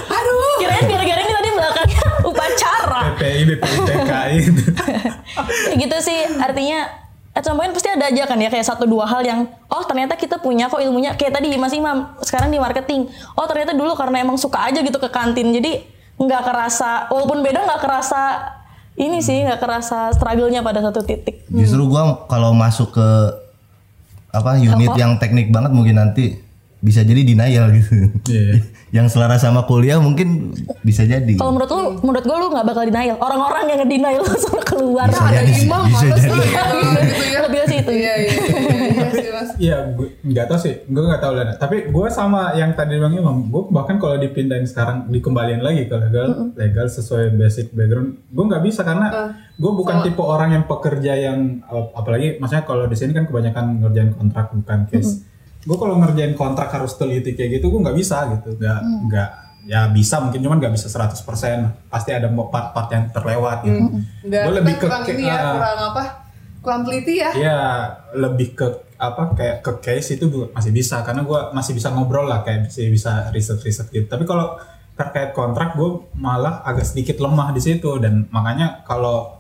[0.07, 0.55] aduh.
[0.63, 3.01] Kirain gara-gara ini tadi belakangnya upacara.
[3.15, 4.39] PPI, BPUPKI.
[5.71, 6.89] ya gitu sih artinya
[7.37, 10.17] at some point pasti ada aja kan ya kayak satu dua hal yang oh ternyata
[10.17, 14.25] kita punya kok ilmunya kayak tadi Mas Imam sekarang di marketing oh ternyata dulu karena
[14.25, 15.85] emang suka aja gitu ke kantin jadi
[16.17, 18.23] nggak kerasa walaupun beda nggak kerasa
[18.97, 23.09] ini sih nggak kerasa struggle-nya pada satu titik Justru gua kalau masuk ke
[24.33, 24.97] apa unit Telkom.
[24.97, 26.41] yang teknik banget mungkin nanti
[26.77, 28.13] bisa jadi denial gitu.
[28.29, 28.61] Iya.
[28.97, 31.35] yang selera sama kuliah mungkin bisa jadi.
[31.35, 35.25] kalau menurut lu menurut gue lu nggak bakal denial orang-orang yang ngedenial langsung keluar Bisa
[35.27, 36.31] ada jadi imam bisa jadi.
[36.31, 36.69] lah
[37.03, 37.39] gitu, ya.
[37.45, 38.33] lebih ke situ Iya iya
[39.27, 39.77] iya iya
[40.23, 41.53] nggak tahu sih, gue nggak tahu Lana.
[41.55, 45.95] Tapi gue sama yang tadi bang Imam, gue bahkan kalau dipindahin sekarang dikembaliin lagi ke
[45.95, 49.07] legal, legal sesuai basic background, gue nggak bisa karena
[49.55, 53.65] gue bukan tipe orang yang pekerja yang ap- apalagi, maksudnya kalau di sini kan kebanyakan
[53.81, 55.27] ngerjain kontrak bukan case.
[55.63, 59.31] Gue kalau ngerjain kontrak harus teliti kayak gitu, gue nggak bisa gitu, nggak nggak
[59.67, 61.27] ya bisa mungkin cuman nggak bisa 100%
[61.91, 63.83] pasti ada part-part yang terlewat gitu.
[64.23, 66.03] Nggak, Gue lebih kita ke ini ya, ah, kurang apa?
[66.67, 67.31] Kurang teliti ya.
[67.31, 67.61] Iya,
[68.19, 68.67] lebih ke
[68.99, 72.91] apa kayak ke case itu masih bisa karena gua masih bisa ngobrol lah kayak masih
[72.91, 74.11] bisa riset riset gitu.
[74.11, 74.59] Tapi kalau
[74.99, 78.03] terkait kontrak gue malah agak sedikit lemah di situ.
[78.03, 79.39] Dan makanya kalau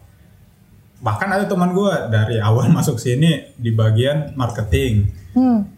[1.02, 5.10] bahkan ada teman gua dari awal masuk sini di bagian marketing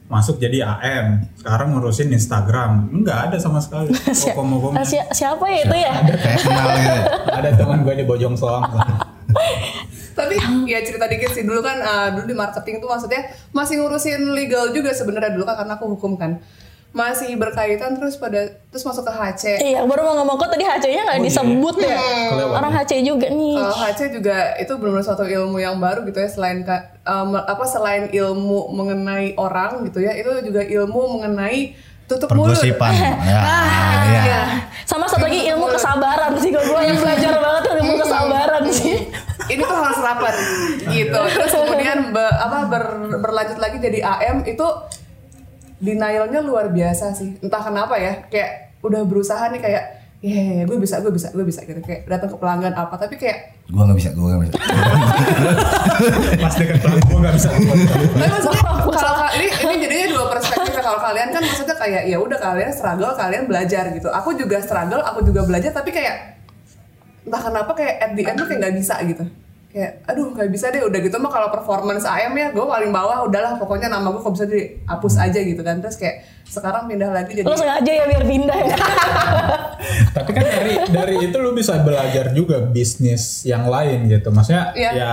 [0.07, 2.93] masuk jadi AM sekarang ngurusin Instagram.
[3.03, 3.91] Nggak ada sama sekali
[4.39, 5.93] oh, Ah, si- siapa ya itu ya?
[6.15, 7.01] Kayak kenal gitu.
[7.43, 8.63] ada teman gue di Bojong Soang
[10.19, 10.35] Tapi
[10.67, 13.23] ya cerita dikit sih dulu kan uh, dulu di marketing tuh maksudnya
[13.55, 16.43] masih ngurusin legal juga sebenarnya dulu kan karena aku hukum kan.
[16.89, 19.45] Masih berkaitan terus pada terus masuk ke HC.
[19.61, 22.01] Iya, baru mau ngomong kok tadi HC-nya nggak disebut ya.
[22.33, 23.55] Kelewat Orang HC juga nih.
[23.61, 26.65] Kalau HC juga itu benar-benar suatu ilmu yang baru gitu ya selain
[27.05, 31.77] um, apa selain ilmu mengenai orang gitu ya itu juga ilmu mengenai
[32.09, 32.57] tutup mulut.
[32.65, 32.73] Ya,
[33.37, 34.21] Ah, ya.
[34.25, 34.43] iya.
[34.89, 36.49] Sama satu lagi ilmu kesabaran sih.
[36.49, 38.97] Kalau gue yang belajar banget tuh ilmu kesabaran sih.
[39.49, 40.35] Ini tuh harus rapat
[40.87, 41.21] gitu.
[41.29, 44.67] Terus kemudian be- apa ber- berlanjut lagi jadi AM itu
[45.79, 47.39] denialnya luar biasa sih.
[47.39, 49.85] Entah kenapa ya, kayak udah berusaha nih kayak
[50.19, 53.55] ya gue bisa, gue bisa, gue bisa gitu kayak datang ke pelanggan apa tapi kayak
[53.69, 54.55] Gua nggak bisa, gua nggak bisa.
[56.43, 60.73] pas dekat pelanggan gue nggak bisa Tapi maksudnya kalau ka- ini ini jadinya dua perspektif
[60.73, 64.09] ya kalau kalian kan maksudnya kayak ya udah kalian struggle kalian belajar gitu.
[64.11, 66.38] Aku juga struggle, aku juga belajar tapi kayak
[67.29, 69.25] entah kenapa kayak at the end tuh kayak nggak bisa gitu.
[69.69, 73.29] Kayak aduh nggak bisa deh udah gitu mah kalau performance AM ya gue paling bawah
[73.29, 75.85] udahlah pokoknya nama gue kok bisa dihapus aja gitu kan.
[75.85, 78.77] Terus kayak sekarang pindah lagi jadi Lo sengaja ya biar pindah ya.
[80.17, 84.33] Tapi kan dari dari itu lu bisa belajar juga bisnis yang lain gitu.
[84.33, 84.91] Maksudnya Iya.
[84.97, 85.13] ya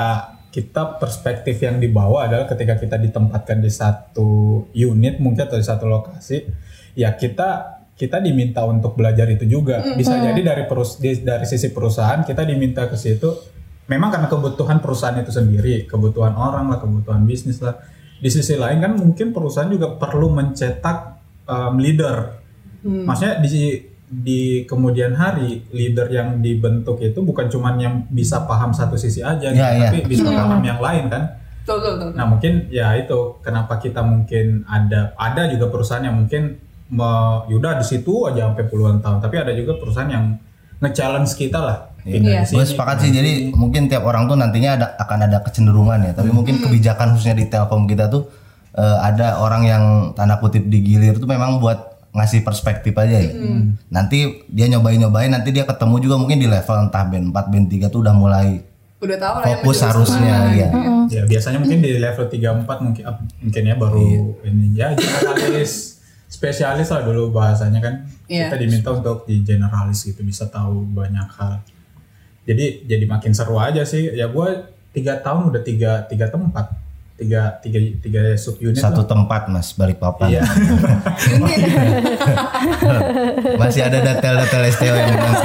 [0.55, 5.83] kita perspektif yang dibawa adalah ketika kita ditempatkan di satu unit mungkin atau di satu
[5.83, 6.47] lokasi,
[6.95, 9.79] ya kita kita diminta untuk belajar itu juga.
[9.95, 13.31] Bisa jadi dari perus di- dari sisi perusahaan kita diminta ke situ.
[13.87, 17.77] Memang karena kebutuhan perusahaan itu sendiri, kebutuhan orang lah, kebutuhan bisnis lah.
[18.17, 20.97] Di sisi lain kan mungkin perusahaan juga perlu mencetak
[21.45, 22.41] um, leader
[22.85, 28.93] Maksudnya di di kemudian hari leader yang dibentuk itu bukan cuman yang bisa paham satu
[28.93, 29.89] sisi aja, gitu, Iya, iya.
[29.89, 31.23] tapi bisa paham yang lain kan.
[31.65, 32.13] tuh tuh tuh.
[32.13, 36.61] Nah mungkin ya itu kenapa kita mungkin ada ada juga perusahaan yang mungkin
[37.51, 40.25] yaudah di situ aja sampai puluhan tahun, tapi ada juga perusahaan yang
[40.79, 41.79] nge-challenge kita lah.
[42.05, 42.45] Iya.
[42.45, 42.61] sini.
[42.61, 43.09] Gue sepakat sih.
[43.09, 46.11] Jadi mungkin tiap orang tuh nantinya ada akan ada kecenderungan ya.
[46.13, 48.29] Tapi mungkin kebijakan khususnya di Telkom kita tuh
[48.77, 53.33] eh, ada orang yang tanda kutip digilir tuh memang buat ngasih perspektif aja ya.
[53.89, 57.65] Nanti dia nyobain nyobain, nanti dia ketemu juga mungkin di level entah band 4 band
[57.67, 58.61] 3 tuh udah mulai
[58.95, 60.69] Udah tahu lah yang fokus harusnya ya.
[61.11, 63.03] Ya biasanya mungkin di level 34 mungkin
[63.43, 64.21] mungkin ya baru Iya.
[64.47, 65.94] ini ya jurnalis
[66.35, 68.03] spesialis lah dulu bahasanya kan.
[68.27, 68.51] Iya.
[68.51, 71.63] Kita diminta untuk di generalis gitu bisa tahu banyak hal.
[72.43, 74.11] Jadi jadi makin seru aja sih.
[74.11, 74.47] Ya gue
[74.91, 76.75] tiga tahun udah tiga tiga tempat,
[77.15, 79.09] tiga tiga tiga sub unit Satu lah.
[79.15, 80.35] tempat mas balik papan.
[80.35, 80.43] Iya.
[83.61, 85.43] Masih ada detail-detail STO yang banget.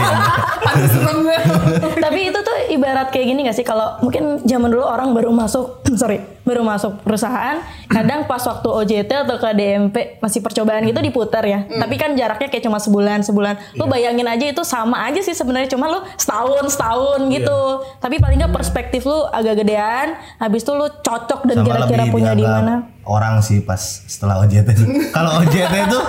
[2.05, 2.40] Tapi itu
[2.71, 3.67] ibarat kayak gini gak sih?
[3.67, 9.11] Kalau mungkin zaman dulu orang baru masuk sorry baru masuk perusahaan kadang pas waktu OJT
[9.13, 11.69] atau ke DMP masih percobaan gitu diputar ya.
[11.69, 13.79] Tapi kan jaraknya kayak cuma sebulan sebulan.
[13.79, 17.61] Lu bayangin aja itu sama aja sih sebenarnya cuma lu setahun setahun gitu.
[18.03, 22.43] Tapi paling nggak perspektif lu agak gedean habis itu lu cocok dan kira-kira punya di
[22.43, 22.89] mana?
[23.05, 24.69] Orang sih pas setelah OJT.
[25.17, 26.01] Kalau OJT itu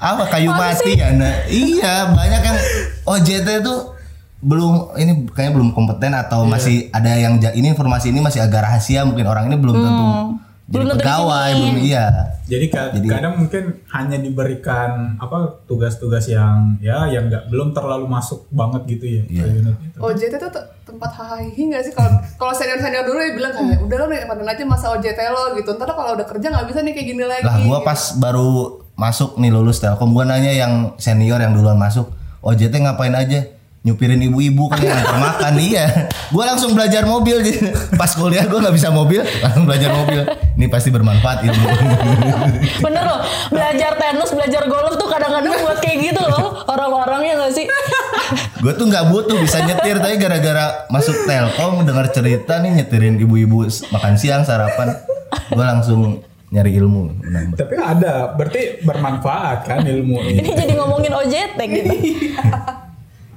[0.00, 1.12] apa kayu mati ya?
[1.12, 2.58] Nah, iya banyak yang
[3.04, 3.74] OJT itu
[4.40, 6.50] belum ini kayaknya belum kompeten atau Iya.
[6.50, 10.16] masih ada yang ini informasi ini masih agak rahasia mungkin orang ini belum tentu jadi
[10.72, 10.86] Hmm.
[10.86, 12.06] Belum pegawai belum iya
[12.46, 18.06] Jadi, ka- Jadi- kadang mungkin hanya diberikan apa tugas-tugas yang ya yang nggak belum terlalu
[18.06, 19.98] masuk banget gitu ya ke unit itu.
[19.98, 23.78] OJT tuh te- tempat hahihi nggak sih kalau kalau senior senior dulu ya bilang kayak
[23.80, 26.92] udah lo nikmatin aja masa OJT lo gitu ntar kalau udah kerja nggak bisa nih
[26.92, 27.86] kayak gini lagi lah gua gitu.
[27.86, 28.48] pas baru
[28.94, 33.42] masuk nih lulus telkom gua nanya yang senior yang duluan masuk OJT ngapain aja
[33.80, 36.08] nyupirin ibu-ibu kan yang makan iya.
[36.28, 40.20] Gua langsung belajar mobil jadi pas kuliah gua nggak bisa mobil langsung belajar mobil.
[40.60, 41.66] Ini pasti bermanfaat ilmu.
[42.84, 47.66] Bener loh belajar tenis belajar golf tuh kadang-kadang buat kayak gitu loh orang-orangnya gak sih?
[48.60, 53.64] Gue tuh nggak butuh bisa nyetir tapi gara-gara masuk telkom dengar cerita nih nyetirin ibu-ibu
[53.88, 54.92] makan siang sarapan
[55.48, 57.24] gue langsung nyari ilmu.
[57.24, 60.18] Menambah Tapi ada, berarti bermanfaat kan ilmu.
[60.18, 60.42] Ini.
[60.42, 61.94] ini jadi ngomongin OJT gitu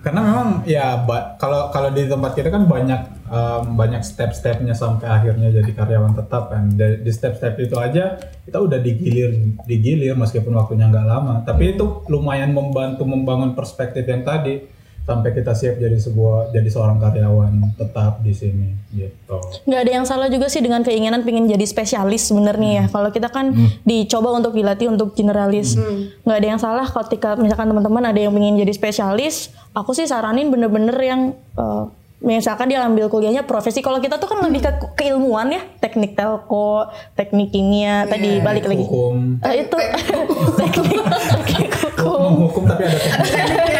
[0.03, 0.99] Karena memang ya
[1.39, 6.51] kalau kalau di tempat kita kan banyak em, banyak step-stepnya sampai akhirnya jadi karyawan tetap
[6.51, 6.67] kan.
[6.75, 11.47] Di, di step-step itu aja kita udah digilir digilir meskipun waktunya nggak lama.
[11.47, 14.72] Tapi itu lumayan membantu membangun perspektif yang tadi
[15.03, 19.37] sampai kita siap jadi sebuah jadi seorang karyawan tetap di sini gitu.
[19.67, 22.85] nggak ada yang salah juga sih dengan keinginan pengen jadi spesialis sebenarnya ya.
[22.87, 23.51] Kalau kita kan
[23.83, 25.75] dicoba untuk dilatih untuk generalis.
[26.23, 30.53] Nggak ada yang salah ketika misalkan teman-teman ada yang pengen jadi spesialis aku sih saranin
[30.53, 31.21] bener-bener yang
[31.57, 31.85] eh,
[32.23, 33.83] misalkan dia ambil kuliahnya profesi.
[33.83, 35.61] Kalau kita tuh kan lebih ke keilmuan ya.
[35.83, 36.87] Teknik telco
[37.19, 38.87] teknik kimia tadi balik lagi.
[38.87, 39.43] Hukum.
[39.43, 39.77] Eh, itu.
[40.63, 41.03] Teknik
[41.35, 42.19] teknik hukum.
[42.31, 43.72] Menghukum tapi ada teknik.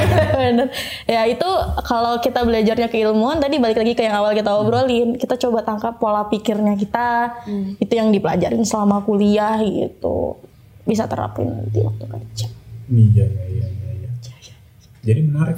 [0.53, 0.69] Bener.
[1.09, 1.49] Ya itu
[1.81, 5.97] kalau kita belajarnya keilmuan tadi balik lagi ke yang awal kita obrolin, kita coba tangkap
[5.97, 7.41] pola pikirnya kita,
[7.81, 10.37] itu yang dipelajarin selama kuliah gitu,
[10.85, 12.47] bisa terapin nanti waktu kerja.
[12.93, 14.55] Iya, iya, iya, iya, iya.
[15.01, 15.57] Jadi menarik.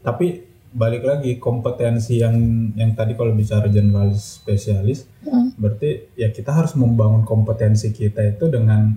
[0.00, 2.38] Tapi balik lagi kompetensi yang
[2.78, 5.10] yang tadi kalau bicara generalis spesialis,
[5.58, 8.94] berarti ya kita harus membangun kompetensi kita itu dengan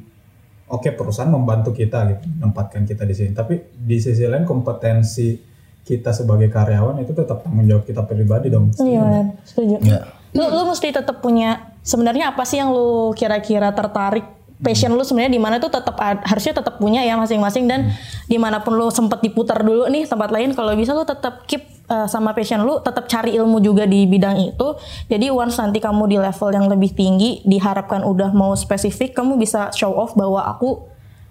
[0.74, 3.32] oke perusahaan membantu kita gitu, menempatkan kita di sini.
[3.38, 5.38] Tapi di sisi lain kompetensi
[5.86, 8.74] kita sebagai karyawan itu tetap tanggung jawab kita pribadi dong.
[8.82, 9.78] Iya, setuju.
[9.86, 10.02] ya
[10.34, 14.26] Lu, lu mesti tetap punya sebenarnya apa sih yang lu kira-kira tertarik
[14.64, 17.94] passion lu sebenarnya di mana tuh tetap harusnya tetap punya ya masing-masing dan
[18.26, 21.73] di mana pun lu sempat diputar dulu nih tempat lain kalau bisa lu tetap keep
[21.89, 24.67] uh, sama passion lu tetap cari ilmu juga di bidang itu.
[25.10, 29.74] Jadi once nanti kamu di level yang lebih tinggi diharapkan udah mau spesifik kamu bisa
[29.76, 30.88] show off bahwa aku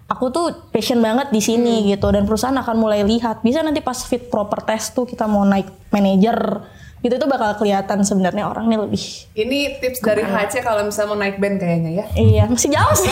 [0.09, 2.11] aku tuh passion banget di sini gitu.
[2.13, 3.41] Dan perusahaan akan mulai lihat.
[3.41, 6.61] Bisa nanti pas fit proper test tuh kita mau naik manager
[7.03, 9.03] gitu itu bakal kelihatan sebenarnya orang ini lebih
[9.35, 12.05] ini tips dari HC kalau misalnya mau naik band kayaknya ya.
[12.15, 13.11] Iya masih jauh sih.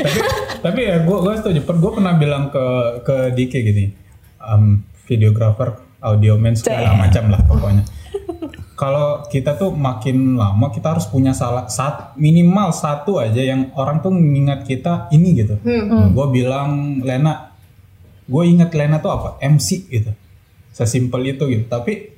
[0.00, 0.20] Tapi
[0.64, 1.60] tapi ya gue gue setuju.
[1.68, 2.64] Gue pernah bilang ke
[3.04, 3.92] ke Dike gini
[4.42, 7.84] um, videographer audio man segala macam lah pokoknya.
[8.72, 14.02] Kalau kita tuh makin lama kita harus punya salah sat, minimal satu aja yang orang
[14.02, 15.54] tuh mengingat kita ini gitu.
[16.10, 17.52] Gue bilang Lena
[18.26, 19.28] gue ingat Lena tuh apa?
[19.42, 20.10] MC gitu.
[20.72, 21.64] Sesimpel itu gitu.
[21.68, 22.14] Tapi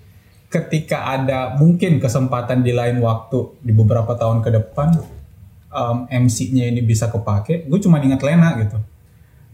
[0.47, 4.95] ketika ada mungkin kesempatan di lain waktu di beberapa tahun ke depan
[5.75, 8.79] um, MC-nya ini bisa kepake, gue cuma ingat Lena gitu.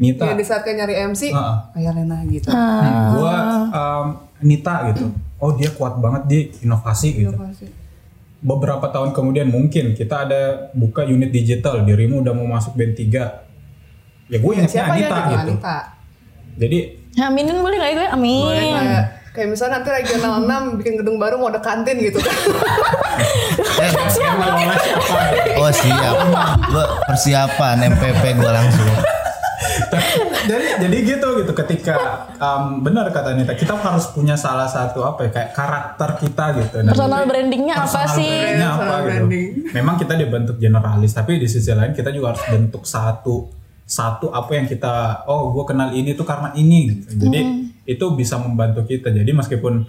[0.01, 1.57] Nita, ya di saat kayak nyari MC Heeh.
[1.77, 2.49] kayak Lena gitu.
[2.49, 3.35] Gue
[3.69, 4.07] um,
[4.41, 5.13] Nita gitu.
[5.37, 7.37] Oh dia kuat banget di inovasi gitu.
[7.37, 7.69] Inovasi.
[8.41, 13.53] Beberapa tahun kemudian mungkin kita ada buka unit digital, dirimu udah mau masuk band 3
[14.31, 15.53] Ya gue ingatnya siapa ya Anita gitu gitu.
[15.59, 15.79] Anita.
[16.57, 16.79] Jadi
[17.19, 18.09] aminin boleh nggak ya gue?
[18.15, 18.45] Amin.
[18.47, 22.23] Boleh kayak kayak misalnya nanti regional 6 bikin gedung baru mau ada kantin gitu.
[22.23, 22.33] Kan
[23.81, 24.45] Eh, siapa?
[25.61, 26.15] oh siap.
[26.69, 28.89] Gua persiapan MPP gue langsung
[30.47, 31.95] jadi jadi gitu gitu ketika
[32.37, 36.75] um, benar kata Anita kita harus punya salah satu apa ya kayak karakter kita gitu
[36.81, 38.31] Dan Personal brandingnya apa personal sih?
[38.31, 39.49] brandingnya apa Personal gitu branding.
[39.73, 43.37] memang kita dibentuk generalis tapi di sisi lain kita juga harus bentuk satu
[43.85, 47.27] satu apa yang kita oh gue kenal ini tuh karena ini gitu.
[47.27, 47.41] jadi
[47.85, 49.83] itu bisa membantu kita jadi meskipun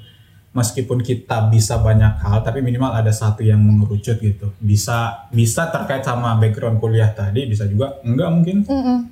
[0.51, 6.03] meskipun kita bisa banyak hal tapi minimal ada satu yang mengerucut gitu bisa bisa terkait
[6.03, 8.57] sama background kuliah tadi bisa juga enggak mungkin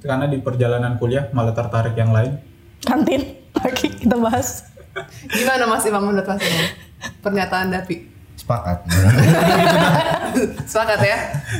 [0.04, 2.49] karena di perjalanan kuliah malah tertarik yang lain
[2.86, 3.21] Kantin.
[3.60, 4.63] Oke, kita bahas.
[5.32, 6.65] Gimana Mas Imam menurut Mas Imam?
[7.23, 8.08] Pernyataan Dapi.
[8.39, 8.88] Sepakat.
[10.71, 11.17] Sepakat ya?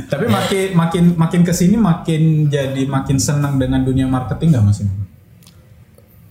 [0.08, 4.80] tapi makin makin makin ke sini makin jadi makin senang dengan dunia marketing nggak mas
[4.80, 5.09] Imam?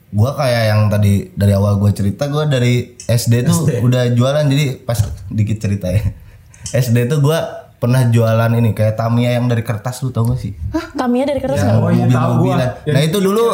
[0.09, 4.81] Gua kayak yang tadi dari awal gua cerita gua dari SD tuh udah jualan jadi
[4.81, 6.01] pas dikit cerita ya.
[6.69, 10.51] SD tuh gua pernah jualan ini kayak Tamiya yang dari kertas lu tau gak sih?
[10.99, 12.59] Tamiya dari kertas Ya, oh iya, tahu gua.
[12.59, 12.71] mobil-mobilan.
[12.83, 13.45] Yang Nah itu dulu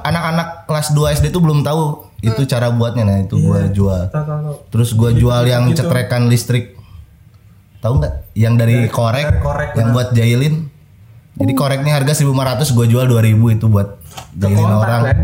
[0.00, 4.08] anak-anak kelas 2 SD tuh belum tahu itu cara buatnya nah itu gua jual.
[4.08, 4.56] Tahu, tahu, tahu.
[4.72, 5.84] Terus gua jual yang gitu.
[5.84, 6.80] cetrekan listrik.
[7.82, 8.14] Tahu nggak?
[8.32, 9.26] Yang dari, korek,
[9.76, 10.71] yang buat jailin.
[11.32, 13.88] Jadi koreknya harga 1500 gua jual 2000 itu buat
[14.36, 15.02] kontak orang.
[15.08, 15.16] kan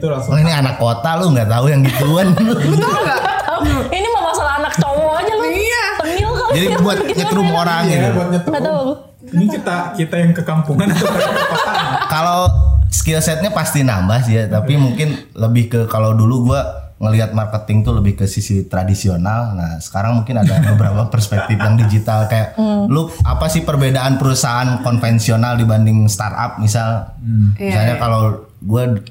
[0.00, 2.26] tuh langsung Oh ini anak kota lu nggak tahu yang gituan.
[2.36, 5.44] Betul Ini mah masalah anak cowok aja lu.
[5.46, 5.84] Iya.
[6.00, 6.52] Tengil kali.
[6.56, 8.08] Jadi buat nyetrum orang Iya, gitu.
[8.16, 8.50] buat nyetok.
[8.50, 8.82] Nggak tahu.
[9.22, 11.72] Ini kita kita yang ke kampungan atau ke kota?
[12.10, 12.40] Kalau
[12.88, 17.82] skill setnya pasti nambah sih ya, tapi mungkin lebih ke kalau dulu gua ngelihat marketing
[17.82, 19.58] tuh lebih ke sisi tradisional.
[19.58, 22.54] Nah, sekarang mungkin ada beberapa perspektif yang digital kayak
[22.86, 27.18] lu apa sih perbedaan perusahaan konvensional dibanding startup misal?
[27.58, 29.02] Misalnya kalau gue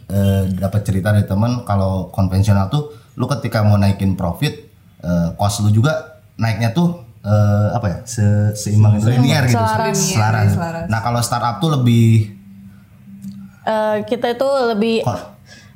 [0.56, 4.56] dapat cerita dari teman kalau konvensional tuh lu ketika mau naikin profit
[5.04, 6.96] eh, cost lu juga naiknya tuh
[7.28, 7.98] eh, apa ya?
[8.08, 9.60] Se seimbang linear gitu.
[9.60, 10.00] Selaras.
[10.00, 10.48] Selaras.
[10.48, 10.88] Linear, selaras.
[10.88, 12.40] Nah, kalau startup tuh lebih
[13.62, 15.06] Eh, kita itu lebih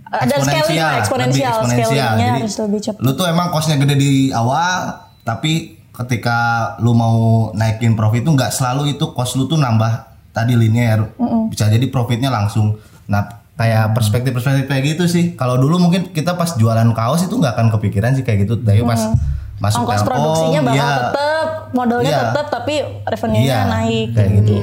[0.05, 3.01] ada scaling lah, eksponensial, scalingnya Jadi, harus lebih cepat.
[3.01, 6.37] Lu tuh emang costnya gede di awal, tapi ketika
[6.83, 11.09] lu mau naikin profit tuh nggak selalu itu cost lu tuh nambah tadi linear.
[11.49, 12.77] Bisa jadi profitnya langsung.
[13.07, 15.33] Nah, kayak perspektif-perspektif kayak gitu sih.
[15.33, 18.59] Kalau dulu mungkin kita pas jualan kaos itu nggak akan kepikiran sih kayak gitu.
[18.61, 19.15] Tapi pas
[19.55, 22.19] masuk Ongkos Telkom, produksinya bakal ya, tetap, modalnya Iya.
[22.27, 22.73] tetap, tapi
[23.07, 24.07] revenue-nya Iya, naik.
[24.11, 24.55] kayak gitu.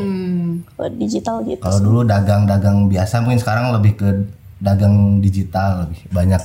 [0.77, 1.63] Kalau digital gitu.
[1.65, 4.09] Kalau dulu dagang-dagang biasa mungkin sekarang lebih ke
[4.63, 6.43] dagang digital lebih banyak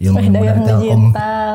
[0.00, 1.02] ilmu ilmu Dagang dari Telkom.
[1.12, 1.54] digital.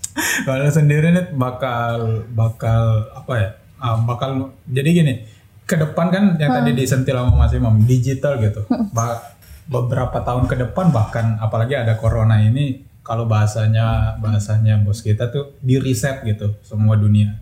[0.46, 1.94] Kalau sendiri nih bakal
[2.30, 3.48] bakal apa ya?
[3.78, 5.14] ah, bakal jadi gini.
[5.62, 8.64] Ke depan kan yang tadi disentil sama Mas Imam digital gitu.
[8.90, 9.36] Ba-
[9.68, 15.52] beberapa tahun ke depan bahkan apalagi ada corona ini kalau bahasanya bahasanya bos kita tuh
[15.60, 17.36] di reset gitu semua dunia.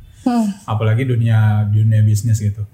[0.66, 2.66] Apalagi dunia dunia bisnis gitu.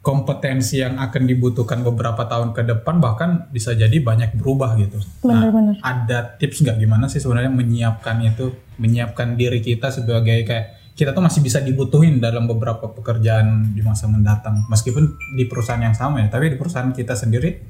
[0.00, 4.96] Kompetensi yang akan dibutuhkan beberapa tahun ke depan bahkan bisa jadi banyak berubah gitu.
[5.28, 5.76] Nah, Bener-bener.
[5.84, 11.20] ada tips nggak gimana sih sebenarnya menyiapkan itu, menyiapkan diri kita sebagai kayak kita tuh
[11.24, 16.28] masih bisa dibutuhin dalam beberapa pekerjaan di masa mendatang, meskipun di perusahaan yang sama ya,
[16.32, 17.60] tapi di perusahaan kita sendiri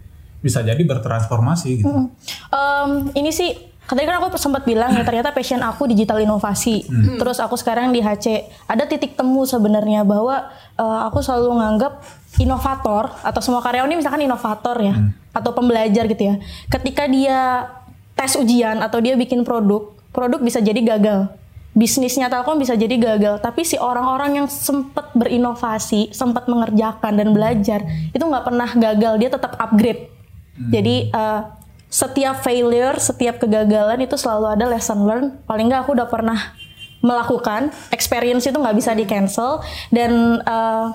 [0.40, 2.10] bisa jadi bertransformasi gitu.
[2.50, 3.54] Em, ini sih
[3.90, 6.86] tadi kan aku sempat bilang ya ternyata passion aku digital inovasi.
[7.18, 10.46] Terus aku sekarang di HC ada titik temu sebenarnya bahwa
[10.78, 11.92] eh, aku selalu nganggap
[12.38, 14.94] inovator atau semua karyawan ini misalkan inovator ya
[15.34, 16.34] atau pembelajar gitu ya.
[16.70, 17.66] Ketika dia
[18.14, 21.32] tes ujian atau dia bikin produk, produk bisa jadi gagal.
[21.70, 27.86] Bisnisnya Telkom bisa jadi gagal, tapi si orang-orang yang sempat berinovasi, sempat mengerjakan dan belajar
[28.10, 30.10] itu nggak pernah gagal, dia tetap upgrade.
[30.58, 31.40] Jadi eh,
[31.86, 35.26] setiap failure, setiap kegagalan itu selalu ada lesson learn.
[35.46, 36.58] Paling nggak aku udah pernah
[37.00, 39.62] melakukan experience itu nggak bisa di cancel
[39.94, 40.86] dan eh,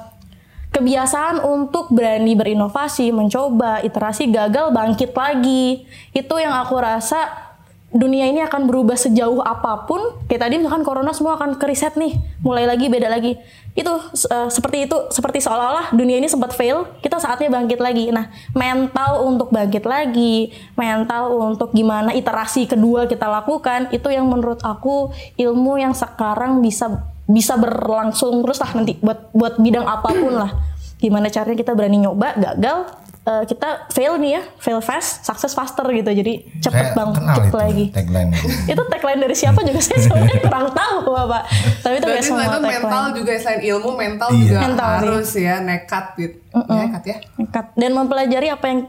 [0.75, 5.87] kebiasaan untuk berani berinovasi, mencoba, iterasi gagal, bangkit lagi.
[6.11, 7.47] Itu yang aku rasa
[7.95, 10.19] dunia ini akan berubah sejauh apa pun.
[10.27, 13.39] Kayak tadi misalkan corona semua akan ke reset nih, mulai lagi beda lagi.
[13.71, 13.91] Itu
[14.27, 18.11] eh, seperti itu, seperti seolah-olah dunia ini sempat fail, kita saatnya bangkit lagi.
[18.11, 24.59] Nah, mental untuk bangkit lagi, mental untuk gimana iterasi kedua kita lakukan, itu yang menurut
[24.59, 30.33] aku ilmu yang sekarang bisa bisa berlangsung terus lah nanti buat buat bidang apa pun
[30.35, 30.51] lah.
[30.95, 32.77] Gimana caranya kita berani nyoba, gagal,
[33.23, 36.07] eh, kita fail nih ya, fail fast, sukses faster gitu.
[36.07, 37.85] Jadi cepet Saya bangkit kenal itu lagi.
[37.91, 38.47] tagline itu.
[38.71, 41.43] itu tagline dari siapa juga saya sebenarnya kurang tahu bapak.
[41.81, 43.13] Tapi itu kayak Berarti semua itu mental tagline.
[43.13, 44.39] juga selain ilmu mental Iya.
[44.39, 44.95] juga Mental sih.
[44.97, 46.37] harus ya nekat gitu.
[46.55, 47.17] Nekat ya.
[47.35, 47.65] Nekat.
[47.73, 48.79] Dan mempelajari apa yang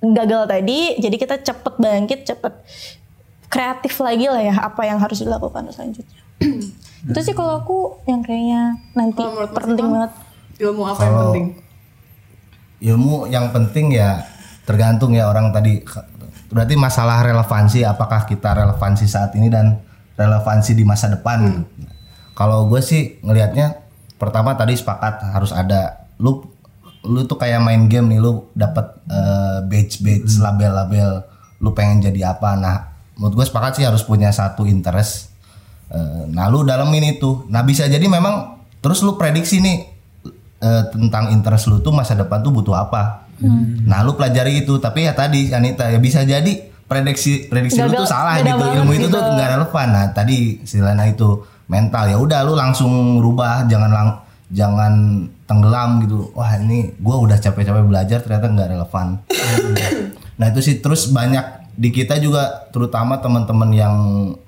[0.00, 2.54] gagal tadi, jadi kita cepet bangkit, cepet
[3.46, 6.20] kreatif lagi lah ya apa yang harus dilakukan selanjutnya.
[7.00, 9.94] itu sih kalau aku yang kayaknya nanti Mas penting Imam?
[9.96, 10.12] banget.
[10.60, 11.46] Ilmu apa yang Kalau- penting?
[12.80, 14.24] Ilmu yang penting ya
[14.64, 15.80] tergantung ya orang tadi
[16.48, 19.80] berarti masalah relevansi apakah kita relevansi saat ini dan
[20.14, 21.64] relevansi di masa depan
[22.32, 23.76] kalau gue sih ngelihatnya
[24.16, 26.44] pertama tadi sepakat harus ada lu
[27.00, 28.96] lu tuh kayak main game nih lu dapat
[29.64, 31.08] badge badge label label
[31.58, 32.76] lu pengen jadi apa nah
[33.16, 35.29] menurut gue sepakat sih harus punya satu interest Eh,
[36.30, 37.46] nah lu dalamin itu.
[37.50, 39.78] Nah bisa jadi memang terus lu prediksi nih
[40.62, 43.26] eh, tentang interest lu tuh masa depan tuh butuh apa.
[43.86, 44.78] Nah lu pelajari itu.
[44.78, 48.54] Tapi ya tadi Anita ya bisa jadi prediksi prediksi lu tuh salah gitu.
[48.54, 49.16] ilmu itu gitu.
[49.18, 49.88] tuh nggak relevan.
[49.90, 52.06] Nah tadi istilahnya itu mental.
[52.06, 53.66] Ya udah lu langsung rubah.
[53.66, 54.08] Jangan lang
[54.50, 56.30] jangan tenggelam gitu.
[56.38, 59.06] Wah ini gua udah capek-capek belajar ternyata nggak relevan.
[60.40, 60.80] Nah itu sih.
[60.80, 63.96] Terus banyak di kita juga terutama teman-teman yang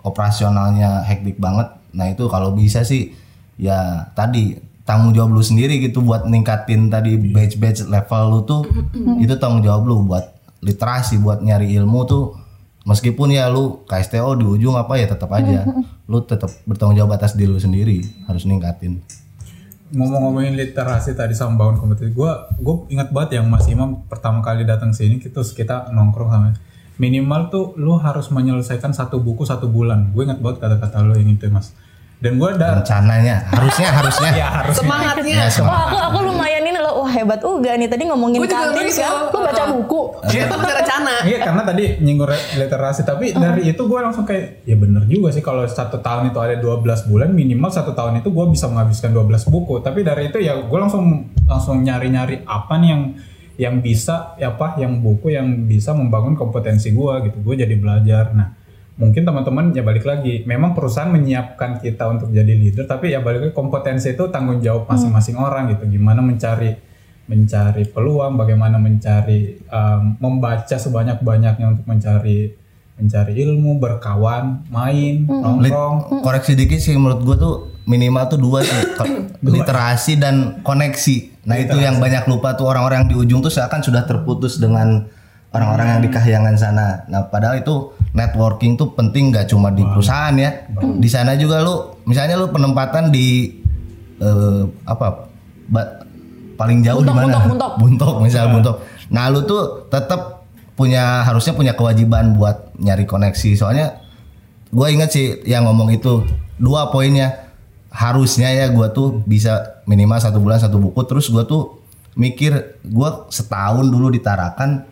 [0.04, 3.16] operasionalnya hektik banget nah itu kalau bisa sih
[3.56, 8.62] ya tadi tanggung jawab lu sendiri gitu buat ningkatin tadi batch batch level lu tuh
[9.24, 12.24] itu tanggung jawab lu buat literasi buat nyari ilmu tuh.
[12.82, 15.66] Meskipun ya lu KSTO di ujung apa ya tetap aja.
[16.10, 18.98] Lu tetap bertanggung jawab atas diri lu sendiri harus ningkatin.
[19.94, 24.66] Ngomong-ngomongin literasi tadi sama bangun kompetisi gue gue ingat banget yang Mas Imam pertama kali
[24.66, 26.48] datang sini kita kita nongkrong sama
[27.02, 30.14] minimal tuh lu harus menyelesaikan satu buku satu bulan.
[30.14, 31.74] Gue ingat banget kata-kata lu yang itu Mas.
[32.22, 33.50] Dan gue udah rencananya.
[33.50, 34.30] Harusnya harusnya.
[34.42, 35.34] Ya harus Semangatnya.
[35.34, 37.90] ya Wah semangat aku aku lumayan ini loh, wah hebat juga nih.
[37.90, 40.00] Tadi ngomongin kantin kan, lu baca buku.
[40.30, 41.14] Dia tuh punya rencana.
[41.26, 43.02] Iya karena tadi nyinggung literasi.
[43.02, 46.54] Tapi dari itu gue langsung kayak ya bener juga sih kalau satu tahun itu ada
[46.62, 49.82] 12 bulan minimal satu tahun itu gue bisa menghabiskan 12 buku.
[49.82, 53.02] Tapi dari itu ya gue langsung langsung nyari-nyari apa nih yang
[53.60, 57.38] yang bisa ya apa yang buku yang bisa membangun kompetensi gue gitu.
[57.44, 58.32] Gue jadi belajar.
[58.32, 58.56] Nah
[58.92, 63.48] mungkin teman-teman ya balik lagi memang perusahaan menyiapkan kita untuk jadi leader tapi ya balik
[63.48, 65.88] lagi kompetensi itu tanggung jawab masing-masing orang gitu.
[65.88, 66.76] Gimana mencari
[67.22, 72.50] mencari peluang, bagaimana mencari um, membaca sebanyak-banyaknya untuk mencari
[72.92, 76.20] mencari ilmu, berkawan, main, Lit- nongkrong.
[76.20, 77.54] koreksi dikit sih menurut gua tuh
[77.84, 79.08] minimal tuh dua sih Ko-
[79.42, 81.44] literasi dan koneksi.
[81.44, 85.10] Nah itu yang banyak lupa tuh orang-orang di ujung tuh seakan sudah terputus dengan
[85.50, 87.02] orang-orang yang di kahyangan sana.
[87.10, 90.64] Nah padahal itu networking tuh penting nggak cuma di perusahaan ya.
[90.96, 93.58] Di sana juga lu misalnya lu penempatan di
[94.16, 95.26] eh, apa
[95.66, 96.06] ba-
[96.54, 97.42] paling jauh di mana?
[97.42, 97.72] buntok, buntok.
[97.76, 98.76] buntok misal buntok.
[99.10, 103.58] Nah lu tuh tetap punya harusnya punya kewajiban buat nyari koneksi.
[103.58, 103.98] Soalnya
[104.72, 106.24] gue inget sih yang ngomong itu
[106.56, 107.51] dua poinnya
[107.92, 111.00] harusnya ya gue tuh bisa minimal satu bulan satu buku.
[111.04, 111.84] Terus gue tuh
[112.16, 114.88] mikir gue setahun dulu di Tarakan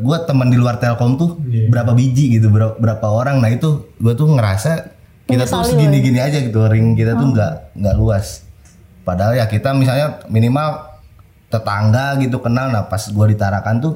[0.00, 1.70] gue teman di luar Telkom tuh Iya.
[1.70, 3.40] berapa biji gitu berapa, berapa orang.
[3.40, 4.92] Nah itu gue tuh ngerasa
[5.24, 8.44] kita tuh Menyesali segini-gini aja gitu ring kita tuh nggak nggak luas.
[9.04, 10.84] Padahal ya kita misalnya minimal
[11.48, 12.68] tetangga gitu kenal.
[12.68, 13.94] Nah pas gue di Tarakan tuh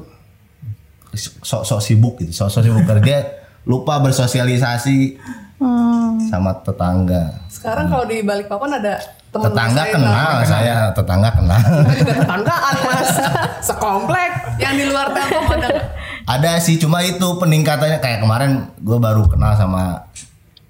[1.17, 5.17] sok-sok sibuk gitu sok-sok sibuk kerja lupa bersosialisasi
[5.59, 6.15] Hmm.
[6.31, 7.35] sama tetangga.
[7.51, 8.95] Sekarang kalau di Balikpapan ada
[9.29, 11.59] teman tetangga saya kenal bilang, saya tetangga kenal.
[11.59, 13.09] "Kita juga tetanggaan mas.
[13.59, 15.69] Sekomplek yang di luar telkom ada.
[16.23, 17.99] Ada sih cuma itu peningkatannya.
[17.99, 20.07] Kayak kemarin gue baru kenal sama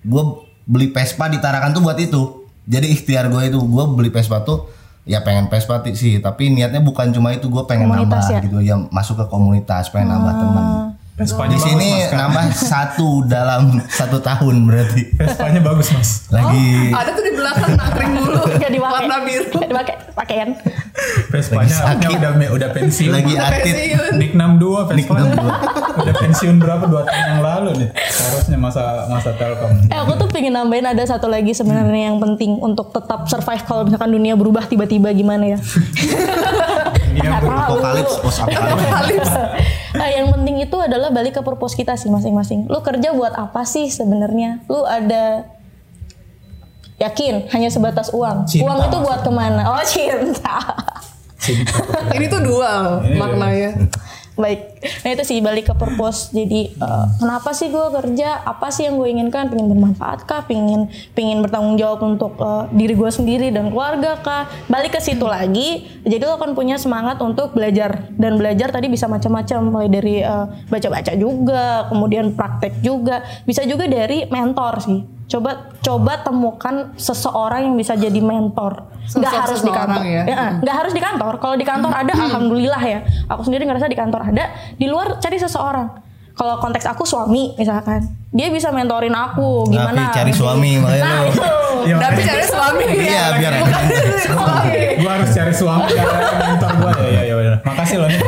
[0.01, 0.23] gue
[0.65, 2.49] beli Vespa di Tarakan tuh buat itu.
[2.65, 4.73] Jadi ikhtiar gue itu gue beli Vespa tuh
[5.05, 6.17] ya pengen Vespa sih.
[6.17, 8.39] Tapi niatnya bukan cuma itu gue pengen Komunitas nambah ya?
[8.41, 8.57] gitu.
[8.65, 10.65] Ya masuk ke komunitas pengen nambah teman
[11.19, 12.17] Vespanya di bagus sini mas kan?
[12.17, 16.09] nambah satu dalam satu tahun berarti Vespanya bagus mas.
[16.29, 18.95] lagi ada tuh di belakang nangkring dulu Gak dipakai.
[18.95, 20.49] warna biru Gak dipakai pakaian.
[21.29, 22.07] Vespanya sakit.
[22.09, 23.07] udah udah udah pensiun.
[23.09, 24.11] lagi pensiun.
[24.15, 25.31] Nick 62 Nick Vespanya.
[25.35, 25.99] 62.
[25.99, 27.89] udah pensiun berapa dua tahun yang lalu nih.
[27.95, 29.71] Harusnya masa masa Telkom.
[29.85, 33.83] Eh aku tuh pengen nambahin ada satu lagi sebenarnya yang penting untuk tetap survive kalau
[33.83, 35.59] misalkan dunia berubah tiba-tiba gimana ya.
[37.19, 39.33] Ber- apokalips post apokalips
[39.89, 42.69] Nah, yang penting itu adalah balik ke purpose kita sih masing-masing.
[42.69, 44.61] Lu kerja buat apa sih sebenarnya?
[44.69, 45.49] Lu ada
[47.01, 48.45] yakin hanya sebatas uang.
[48.45, 49.65] Cinta uang itu buat ke mana?
[49.65, 50.55] Oh cinta.
[51.41, 51.79] cinta.
[52.13, 53.71] ini tuh dual Ini maknanya
[54.39, 56.31] Baik, nah itu sih balik ke purpose.
[56.31, 58.43] Jadi eh, kenapa sih gue kerja?
[58.43, 59.47] Apa sih yang gue inginkan?
[59.47, 60.43] Pengen bermanfaat kah?
[60.43, 64.47] Pengen pengen bertanggung jawab untuk eh, diri gue sendiri dan keluarga kah?
[64.65, 65.87] Balik ke situ lagi.
[66.03, 70.45] Jadi lo akan punya semangat untuk belajar dan belajar tadi bisa macam-macam mulai dari eh,
[70.67, 74.99] baca-baca juga, kemudian praktek juga, bisa juga dari mentor sih.
[75.29, 78.89] Coba coba temukan seseorang yang bisa jadi mentor.
[79.09, 80.01] Nggak harus di kantor.
[80.01, 80.21] ya.
[80.25, 81.33] Ya, Ah, nggak harus di kantor.
[81.37, 82.99] Kalau di kantor ada, alhamdulillah ya.
[83.29, 84.49] Aku sendiri ngerasa di kantor ada.
[84.75, 85.87] Di luar cari seseorang.
[86.35, 87.99] Kalau konteks aku suami misalkan,
[88.31, 90.07] dia bisa mentorin aku tapi gimana.
[90.15, 91.43] cari suami makanya Nah lu itu
[91.79, 92.83] Iya, Tapi cari suami.
[92.91, 93.83] Iya, biar Bukan
[94.19, 94.71] suami.
[94.99, 97.55] Gua harus cari suami karena mentor gua ya ya ya.
[97.63, 98.19] Makasih loh nih.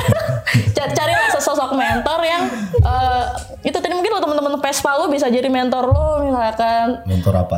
[0.51, 2.43] Ca- Carilah sesosok mentor yang
[2.77, 3.23] eh,
[3.61, 7.55] itu tadi mungkin lo teman-teman Vespa lo bisa jadi mentor lo misalkan mentor apa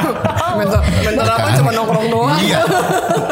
[0.60, 2.38] Mentor, mentor apa cuma nongkrong doang.
[2.38, 2.60] iya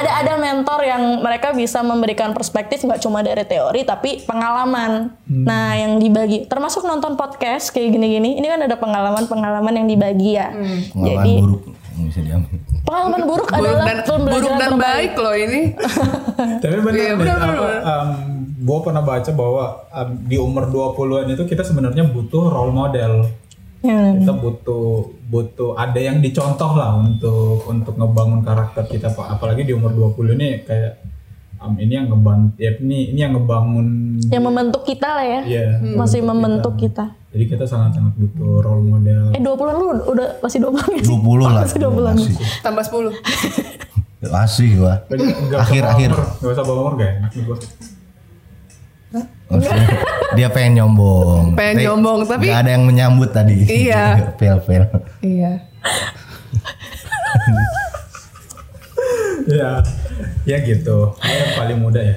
[0.00, 5.12] ada ada mentor yang mereka bisa memberikan perspektif nggak cuma dari teori tapi pengalaman.
[5.24, 5.44] Hmm.
[5.44, 8.38] Nah, yang dibagi termasuk nonton podcast kayak gini-gini.
[8.38, 10.48] Ini kan ada pengalaman-pengalaman yang dibagi ya.
[10.50, 11.62] pengalaman Jadi buruk
[12.02, 14.80] bisa diambil pengalaman buruk, Buruk adalah dan buruk dan terbaik.
[14.80, 15.60] baik loh ini.
[16.62, 17.48] Tapi benar Iya, apa, benar.
[17.82, 18.08] um,
[18.60, 23.28] gue pernah baca bahwa um, di umur 20-an itu kita sebenarnya butuh role model.
[23.80, 24.84] Ya, Kita butuh
[25.26, 29.36] butuh ada yang dicontoh lah untuk untuk ngebangun karakter kita Pak.
[29.36, 31.09] Apalagi di umur 20 ini kayak
[31.60, 33.86] um, ini yang ngebangun ya, ini ini yang ngebangun
[34.26, 35.40] yang membentuk kita lah ya.
[35.44, 37.14] ya Masih membentuk kita.
[37.30, 39.30] Jadi kita sangat-sangat butuh role model.
[39.30, 41.02] Eh 20-an lu udah masih 20-an ya?
[41.06, 42.14] 20 lah Masih 20-an.
[42.16, 43.14] masih Tambah 10.
[44.20, 45.00] masih gua
[45.56, 47.56] akhir usah akhir Nggak usah bawa umur gak enak nih gua.
[50.30, 54.20] Dia pengen nyombong Pengen nyombong, tapi- nggak ada yang menyambut tadi Iya.
[54.38, 54.84] pel pel
[55.20, 55.52] Iya.
[59.48, 59.80] Ya,
[60.44, 61.14] ya gitu.
[61.20, 62.16] Yang paling muda ya.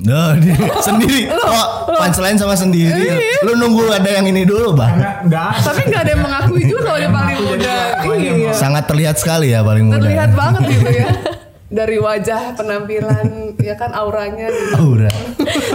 [0.00, 5.16] Duh, dia sendiri kok punchline sama sendiri lu nunggu ada yang ini dulu bang Enggak,
[5.28, 5.52] enggak.
[5.60, 7.74] Tapi nggak ada yang mengakui juga kalau dia paling muda.
[8.16, 8.52] Iya.
[8.56, 11.08] sangat terlihat sekali ya paling muda Terlihat banget gitu ya.
[11.70, 14.74] Dari wajah, penampilan, ya kan auranya gitu.
[14.74, 15.06] Aura.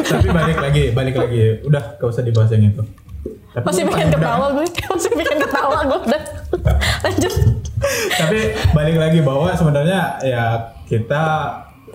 [0.03, 1.63] Tapi balik lagi, balik lagi.
[1.63, 2.83] Udah, gak usah dibahas yang itu.
[3.55, 4.03] Tapi Masih muda.
[4.11, 4.65] ketawa gue.
[4.91, 6.21] Masih pengen ketawa gue udah.
[7.07, 7.33] Lanjut.
[8.19, 8.37] Tapi
[8.75, 10.43] balik lagi bahwa sebenarnya ya
[10.85, 11.23] kita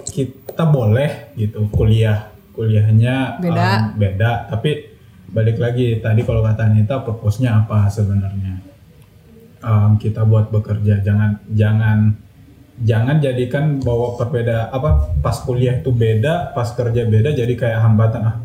[0.09, 3.69] kita boleh gitu kuliah kuliahnya Beda.
[3.69, 4.91] um, beda tapi
[5.31, 8.73] balik lagi tadi kalau kata Anita purpose-nya apa sebenarnya
[9.61, 12.17] Um, kita buat bekerja jangan jangan
[12.81, 18.25] jangan jadikan bahwa perbeda apa pas kuliah itu beda pas kerja beda jadi kayak hambatan
[18.25, 18.37] ah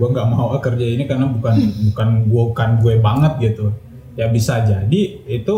[0.00, 1.54] gue nggak mau ah, kerja ini karena bukan
[1.92, 3.76] bukan gue bukan gue banget gitu.
[4.16, 5.56] Ya bisa jadi itu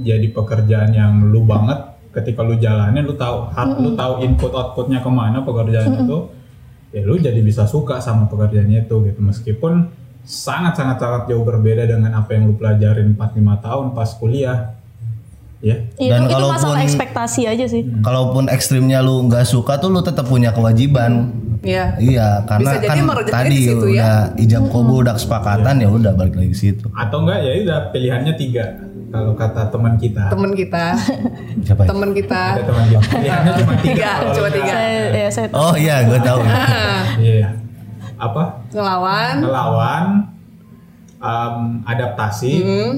[0.00, 1.92] jadi pekerjaan yang lu banget.
[2.12, 6.18] Ketika lu jalanin lu tahu hard lu tahu input outputnya ke mana pekerjaan itu
[6.92, 9.20] ya lu jadi bisa suka sama pekerjaannya itu gitu.
[9.20, 9.92] Meskipun
[10.24, 14.58] sangat sangat sangat jauh berbeda dengan apa yang lu pelajarin 4-5 tahun pas kuliah
[15.62, 15.76] ya.
[15.96, 17.82] Itu, Dan itu masalah kalaupun- ekspektasi aja sih.
[18.02, 21.30] kalaupun ekstrimnya lu nggak suka tuh lu tetap punya kewajiban.
[21.62, 21.94] Iya.
[21.96, 23.94] iya karena Bisa kan tadi di situ ya.
[23.94, 26.86] udah ijab kabul udah kesepakatan ya udah balik lagi ke situ.
[26.92, 28.64] Atau enggak ya udah pilihannya tiga.
[29.08, 30.26] Kalau kata teman kita.
[30.26, 30.84] Temen kita,
[31.64, 31.88] siapa ya?
[31.88, 32.42] temen kita.
[32.50, 34.10] ada teman kita pilihannya cuma tiga.
[34.32, 34.72] Cuma tiga.
[34.74, 36.40] Saya, ya, saya oh iya gue tahu.
[36.42, 37.48] Ah, iya.
[38.18, 38.42] Apa?
[38.68, 39.34] Ngelawan.
[39.38, 40.04] ngelawan
[41.18, 42.52] um, adaptasi.
[42.58, 42.92] Hmm.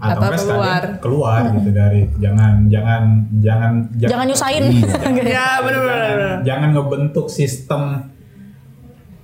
[0.00, 0.82] Atau, Atau keluar.
[1.04, 3.02] keluar gitu dari jangan jangan
[3.44, 4.64] jangan jangan nyusahin.
[5.20, 6.08] Ya benar-benar.
[6.08, 7.82] jangan, jangan ngebentuk sistem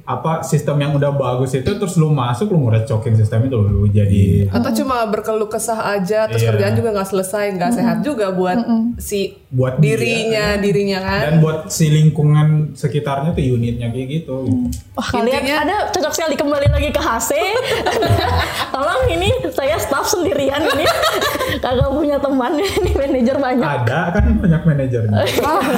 [0.07, 4.47] apa sistem yang udah bagus itu terus lu masuk lu ngerecokin sistem itu lu jadi
[4.49, 6.55] Atau cuma berkeluh kesah aja, terus Iya.
[6.55, 8.55] kerjaan juga nggak selesai, nggak sehat juga buat
[8.97, 11.21] si buat dia, dirinya, dirinya kan.
[11.21, 14.47] dan buat si lingkungan sekitarnya tuh unitnya kayak gitu
[14.93, 17.31] Wah kalian Intinya- ada cocok sekali kembali lagi ke HC.
[18.73, 20.87] Tolong ini saya staff sendirian ini
[21.65, 23.67] kagak punya teman ini manajer banyak.
[23.67, 25.19] ada kan banyak manajernya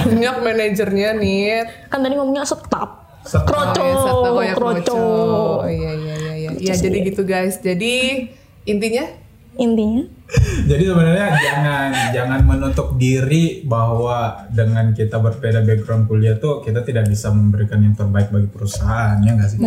[0.04, 1.64] banyak manajernya nih.
[1.88, 3.07] Kan tadi ngomongnya staff.
[3.28, 5.04] Kroco, Oh, ya, oh, ya, kroco.
[5.68, 6.50] Iya, iya, iya, iya.
[6.56, 7.60] Ya, jadi gitu guys.
[7.60, 8.26] Jadi
[8.64, 9.04] intinya
[9.58, 10.06] Intinya
[10.70, 17.08] Jadi sebenarnya jangan jangan menutup diri bahwa dengan kita berbeda background kuliah tuh kita tidak
[17.10, 19.58] bisa memberikan yang terbaik bagi perusahaan ya nggak sih?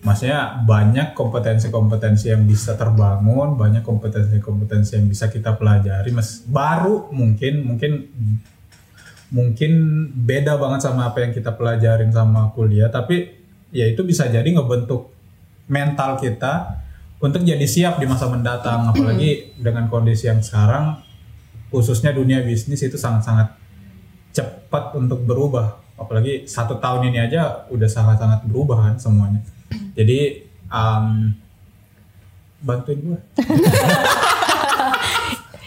[0.00, 6.10] Maksudnya banyak kompetensi-kompetensi yang bisa terbangun, banyak kompetensi-kompetensi yang bisa kita pelajari.
[6.10, 8.10] Mas baru mungkin mungkin
[9.30, 9.72] mungkin
[10.26, 13.30] beda banget sama apa yang kita pelajarin sama kuliah, tapi
[13.70, 15.14] ya itu bisa jadi ngebentuk
[15.70, 16.82] mental kita
[17.22, 18.90] untuk jadi siap di masa mendatang.
[18.90, 20.98] Apalagi dengan kondisi yang sekarang
[21.70, 23.54] khususnya dunia bisnis itu sangat-sangat
[24.34, 25.78] cepat untuk berubah.
[25.94, 29.42] Apalagi satu tahun ini aja udah sangat-sangat berubah kan semuanya.
[29.94, 31.30] Jadi um,
[32.60, 33.18] bantuin gue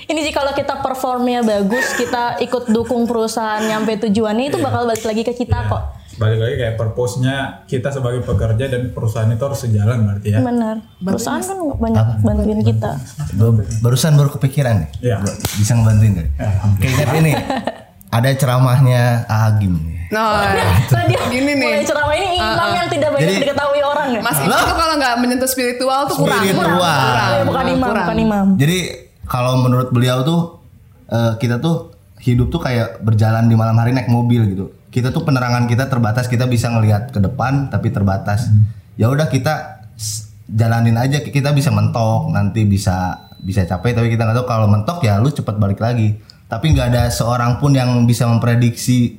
[0.05, 5.03] ini sih kalau kita performnya bagus, kita ikut dukung perusahaan nyampe tujuannya itu bakal balik
[5.03, 5.83] lagi ke kita kok.
[6.13, 7.35] balik lagi kayak purpose-nya
[7.65, 10.77] kita sebagai pekerja dan perusahaan itu harus sejalan berarti ya Benar.
[10.99, 12.91] Perusahaan kan banyak bantuin kita.
[13.79, 15.15] Barusan baru kepikiran nih Iya.
[15.19, 16.27] Gua bisa ngebantuin gak?
[16.77, 17.31] Keinget ini
[18.09, 20.53] ada ceramahnya Agim nih Nah,
[20.85, 21.65] Tadi Gini nih.
[21.73, 24.21] mulai ceramah ini imam yang tidak banyak Jadi- diketahui orang ya.
[24.21, 26.37] Mas itu tuh kalau nggak menyentuh spiritual tuh kurang.
[26.39, 26.69] Spiritual.
[26.69, 28.05] Kurang, kurang, Oh, bukan imam, kurang.
[28.05, 28.45] bukan imam.
[28.53, 28.77] Jadi
[29.33, 30.61] kalau menurut beliau tuh
[31.09, 31.89] eh, kita tuh
[32.21, 34.69] hidup tuh kayak berjalan di malam hari naik mobil gitu.
[34.93, 38.53] Kita tuh penerangan kita terbatas, kita bisa ngelihat ke depan tapi terbatas.
[38.93, 39.81] Ya udah kita
[40.45, 45.01] jalanin aja kita bisa mentok, nanti bisa bisa capek tapi kita nggak tahu kalau mentok
[45.01, 46.13] ya lu cepet balik lagi.
[46.45, 49.17] Tapi nggak ada seorang pun yang bisa memprediksi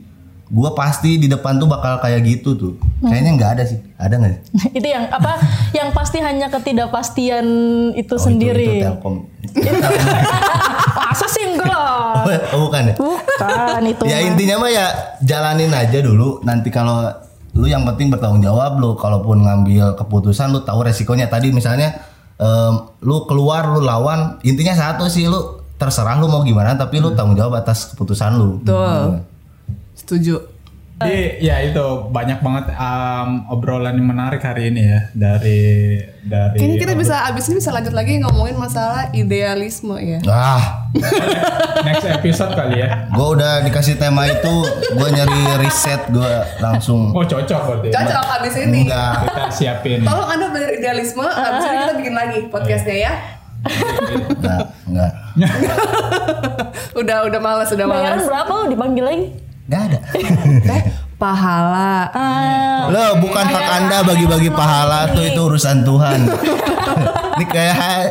[0.48, 2.72] gua pasti di depan tuh bakal kayak gitu tuh.
[3.00, 3.78] Kayaknya nggak ada sih.
[3.96, 4.32] Ada nggak?
[4.78, 5.40] itu yang apa?
[5.72, 7.46] yang pasti hanya ketidakpastian
[7.92, 8.64] itu Oh, sendiri.
[8.64, 9.14] Itu, itu Telkom.
[10.94, 12.26] Masa sih enggak lah.
[12.54, 12.94] oh, bukan ya?
[12.98, 14.02] Bukan itu.
[14.10, 14.28] ya mah.
[14.28, 14.86] intinya mah ya
[15.20, 17.06] jalanin aja dulu nanti kalau
[17.54, 21.94] lu yang penting bertanggung jawab lu kalaupun ngambil keputusan lu tahu resikonya tadi misalnya
[22.34, 25.38] em, lu keluar lu lawan intinya satu sih lu
[25.78, 29.22] terserah lu mau gimana tapi lu tanggung jawab atas keputusan lu Betul.
[30.04, 30.36] Setuju.
[30.94, 36.78] Jadi ya itu banyak banget um, obrolan yang menarik hari ini ya dari dari Kayaknya
[36.78, 40.22] kita bisa abis ini bisa lanjut lagi ngomongin masalah idealisme ya.
[40.24, 40.86] ah
[41.82, 43.10] next episode kali ya.
[43.10, 44.54] gua udah dikasih tema itu
[44.94, 47.88] gua nyari riset gua langsung Oh cocok berarti.
[47.90, 48.80] Cocok abis ini.
[48.86, 49.98] enggak Kita siapin.
[50.00, 53.12] Tolong anda belajar idealisme, abis ini kita bikin lagi podcastnya ya.
[54.30, 55.12] enggak enggak
[57.02, 58.26] Udah udah males, udah Bayaran males.
[58.30, 59.26] berapa lo dipanggil lagi?
[59.64, 59.98] Enggak ada
[60.74, 60.82] Eh,
[61.14, 62.10] pahala.
[62.10, 66.20] Ah, Lo bukan hak anda bagi-bagi pahala tuh itu urusan Tuhan.
[67.34, 68.10] Ini kayak eh,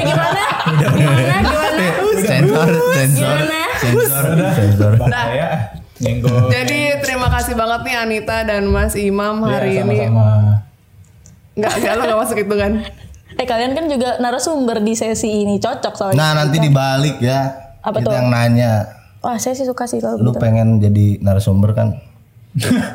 [0.00, 0.42] gimana?
[0.64, 1.02] Gimana?
[1.42, 1.86] Gimana?
[2.16, 3.60] sensor, sensor, Gimana?
[3.76, 4.92] sensor, sensor.
[4.96, 5.48] Bahaya.
[5.94, 6.48] Nyenggol.
[6.48, 10.08] Jadi terima kasih banget nih Anita dan Mas Imam hari Ya, ini.
[11.54, 12.72] Enggak, enggak lo enggak masuk itu kan.
[13.34, 16.18] Eh kalian kan juga narasumber di sesi ini cocok soalnya.
[16.18, 17.50] Nah nanti dibalik ya.
[17.78, 18.14] Apa kita tuh?
[18.16, 18.72] yang nanya,
[19.24, 20.38] Wah saya sih suka sih kalau lu gitu.
[20.38, 21.96] pengen jadi narasumber kan?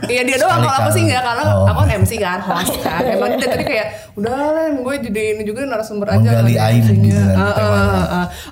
[0.07, 1.67] Iya dia doang kalau aku sih enggak karena Oh.
[1.67, 3.03] aku kan MC kan, host kan.
[3.03, 6.21] Emang dia tadi kayak udah lah gue jadi ini juga narasumber aja.
[6.21, 7.19] Menggali aib MC-nya.
[7.27, 7.65] gitu.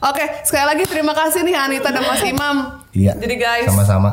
[0.03, 2.55] Oke, sekali lagi terima kasih nih Anita dan Mas Imam.
[2.91, 3.13] Iya.
[3.15, 4.11] Jadi guys, Sama-sama.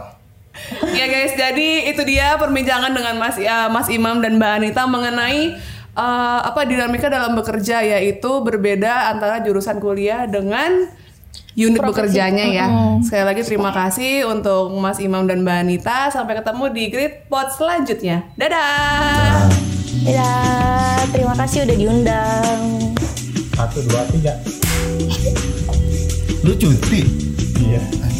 [0.86, 5.58] Ya guys, jadi itu dia perbincangan dengan Mas ya, Mas Imam dan Mbak Anita mengenai
[5.94, 10.86] eh, apa dinamika dalam bekerja yaitu berbeda antara jurusan kuliah dengan
[11.54, 12.66] unit bekerjanya ya.
[13.02, 15.98] Sekali lagi terima kasih untuk Mas Imam dan Mbak Anita.
[16.10, 18.26] Sampai ketemu di Grid Pod selanjutnya.
[18.34, 19.48] Dadah.
[20.04, 20.32] Ya,
[21.14, 22.60] terima kasih udah diundang.
[23.54, 24.34] Satu dua tiga.
[26.44, 27.00] Lu cuti?
[27.62, 28.13] Iya.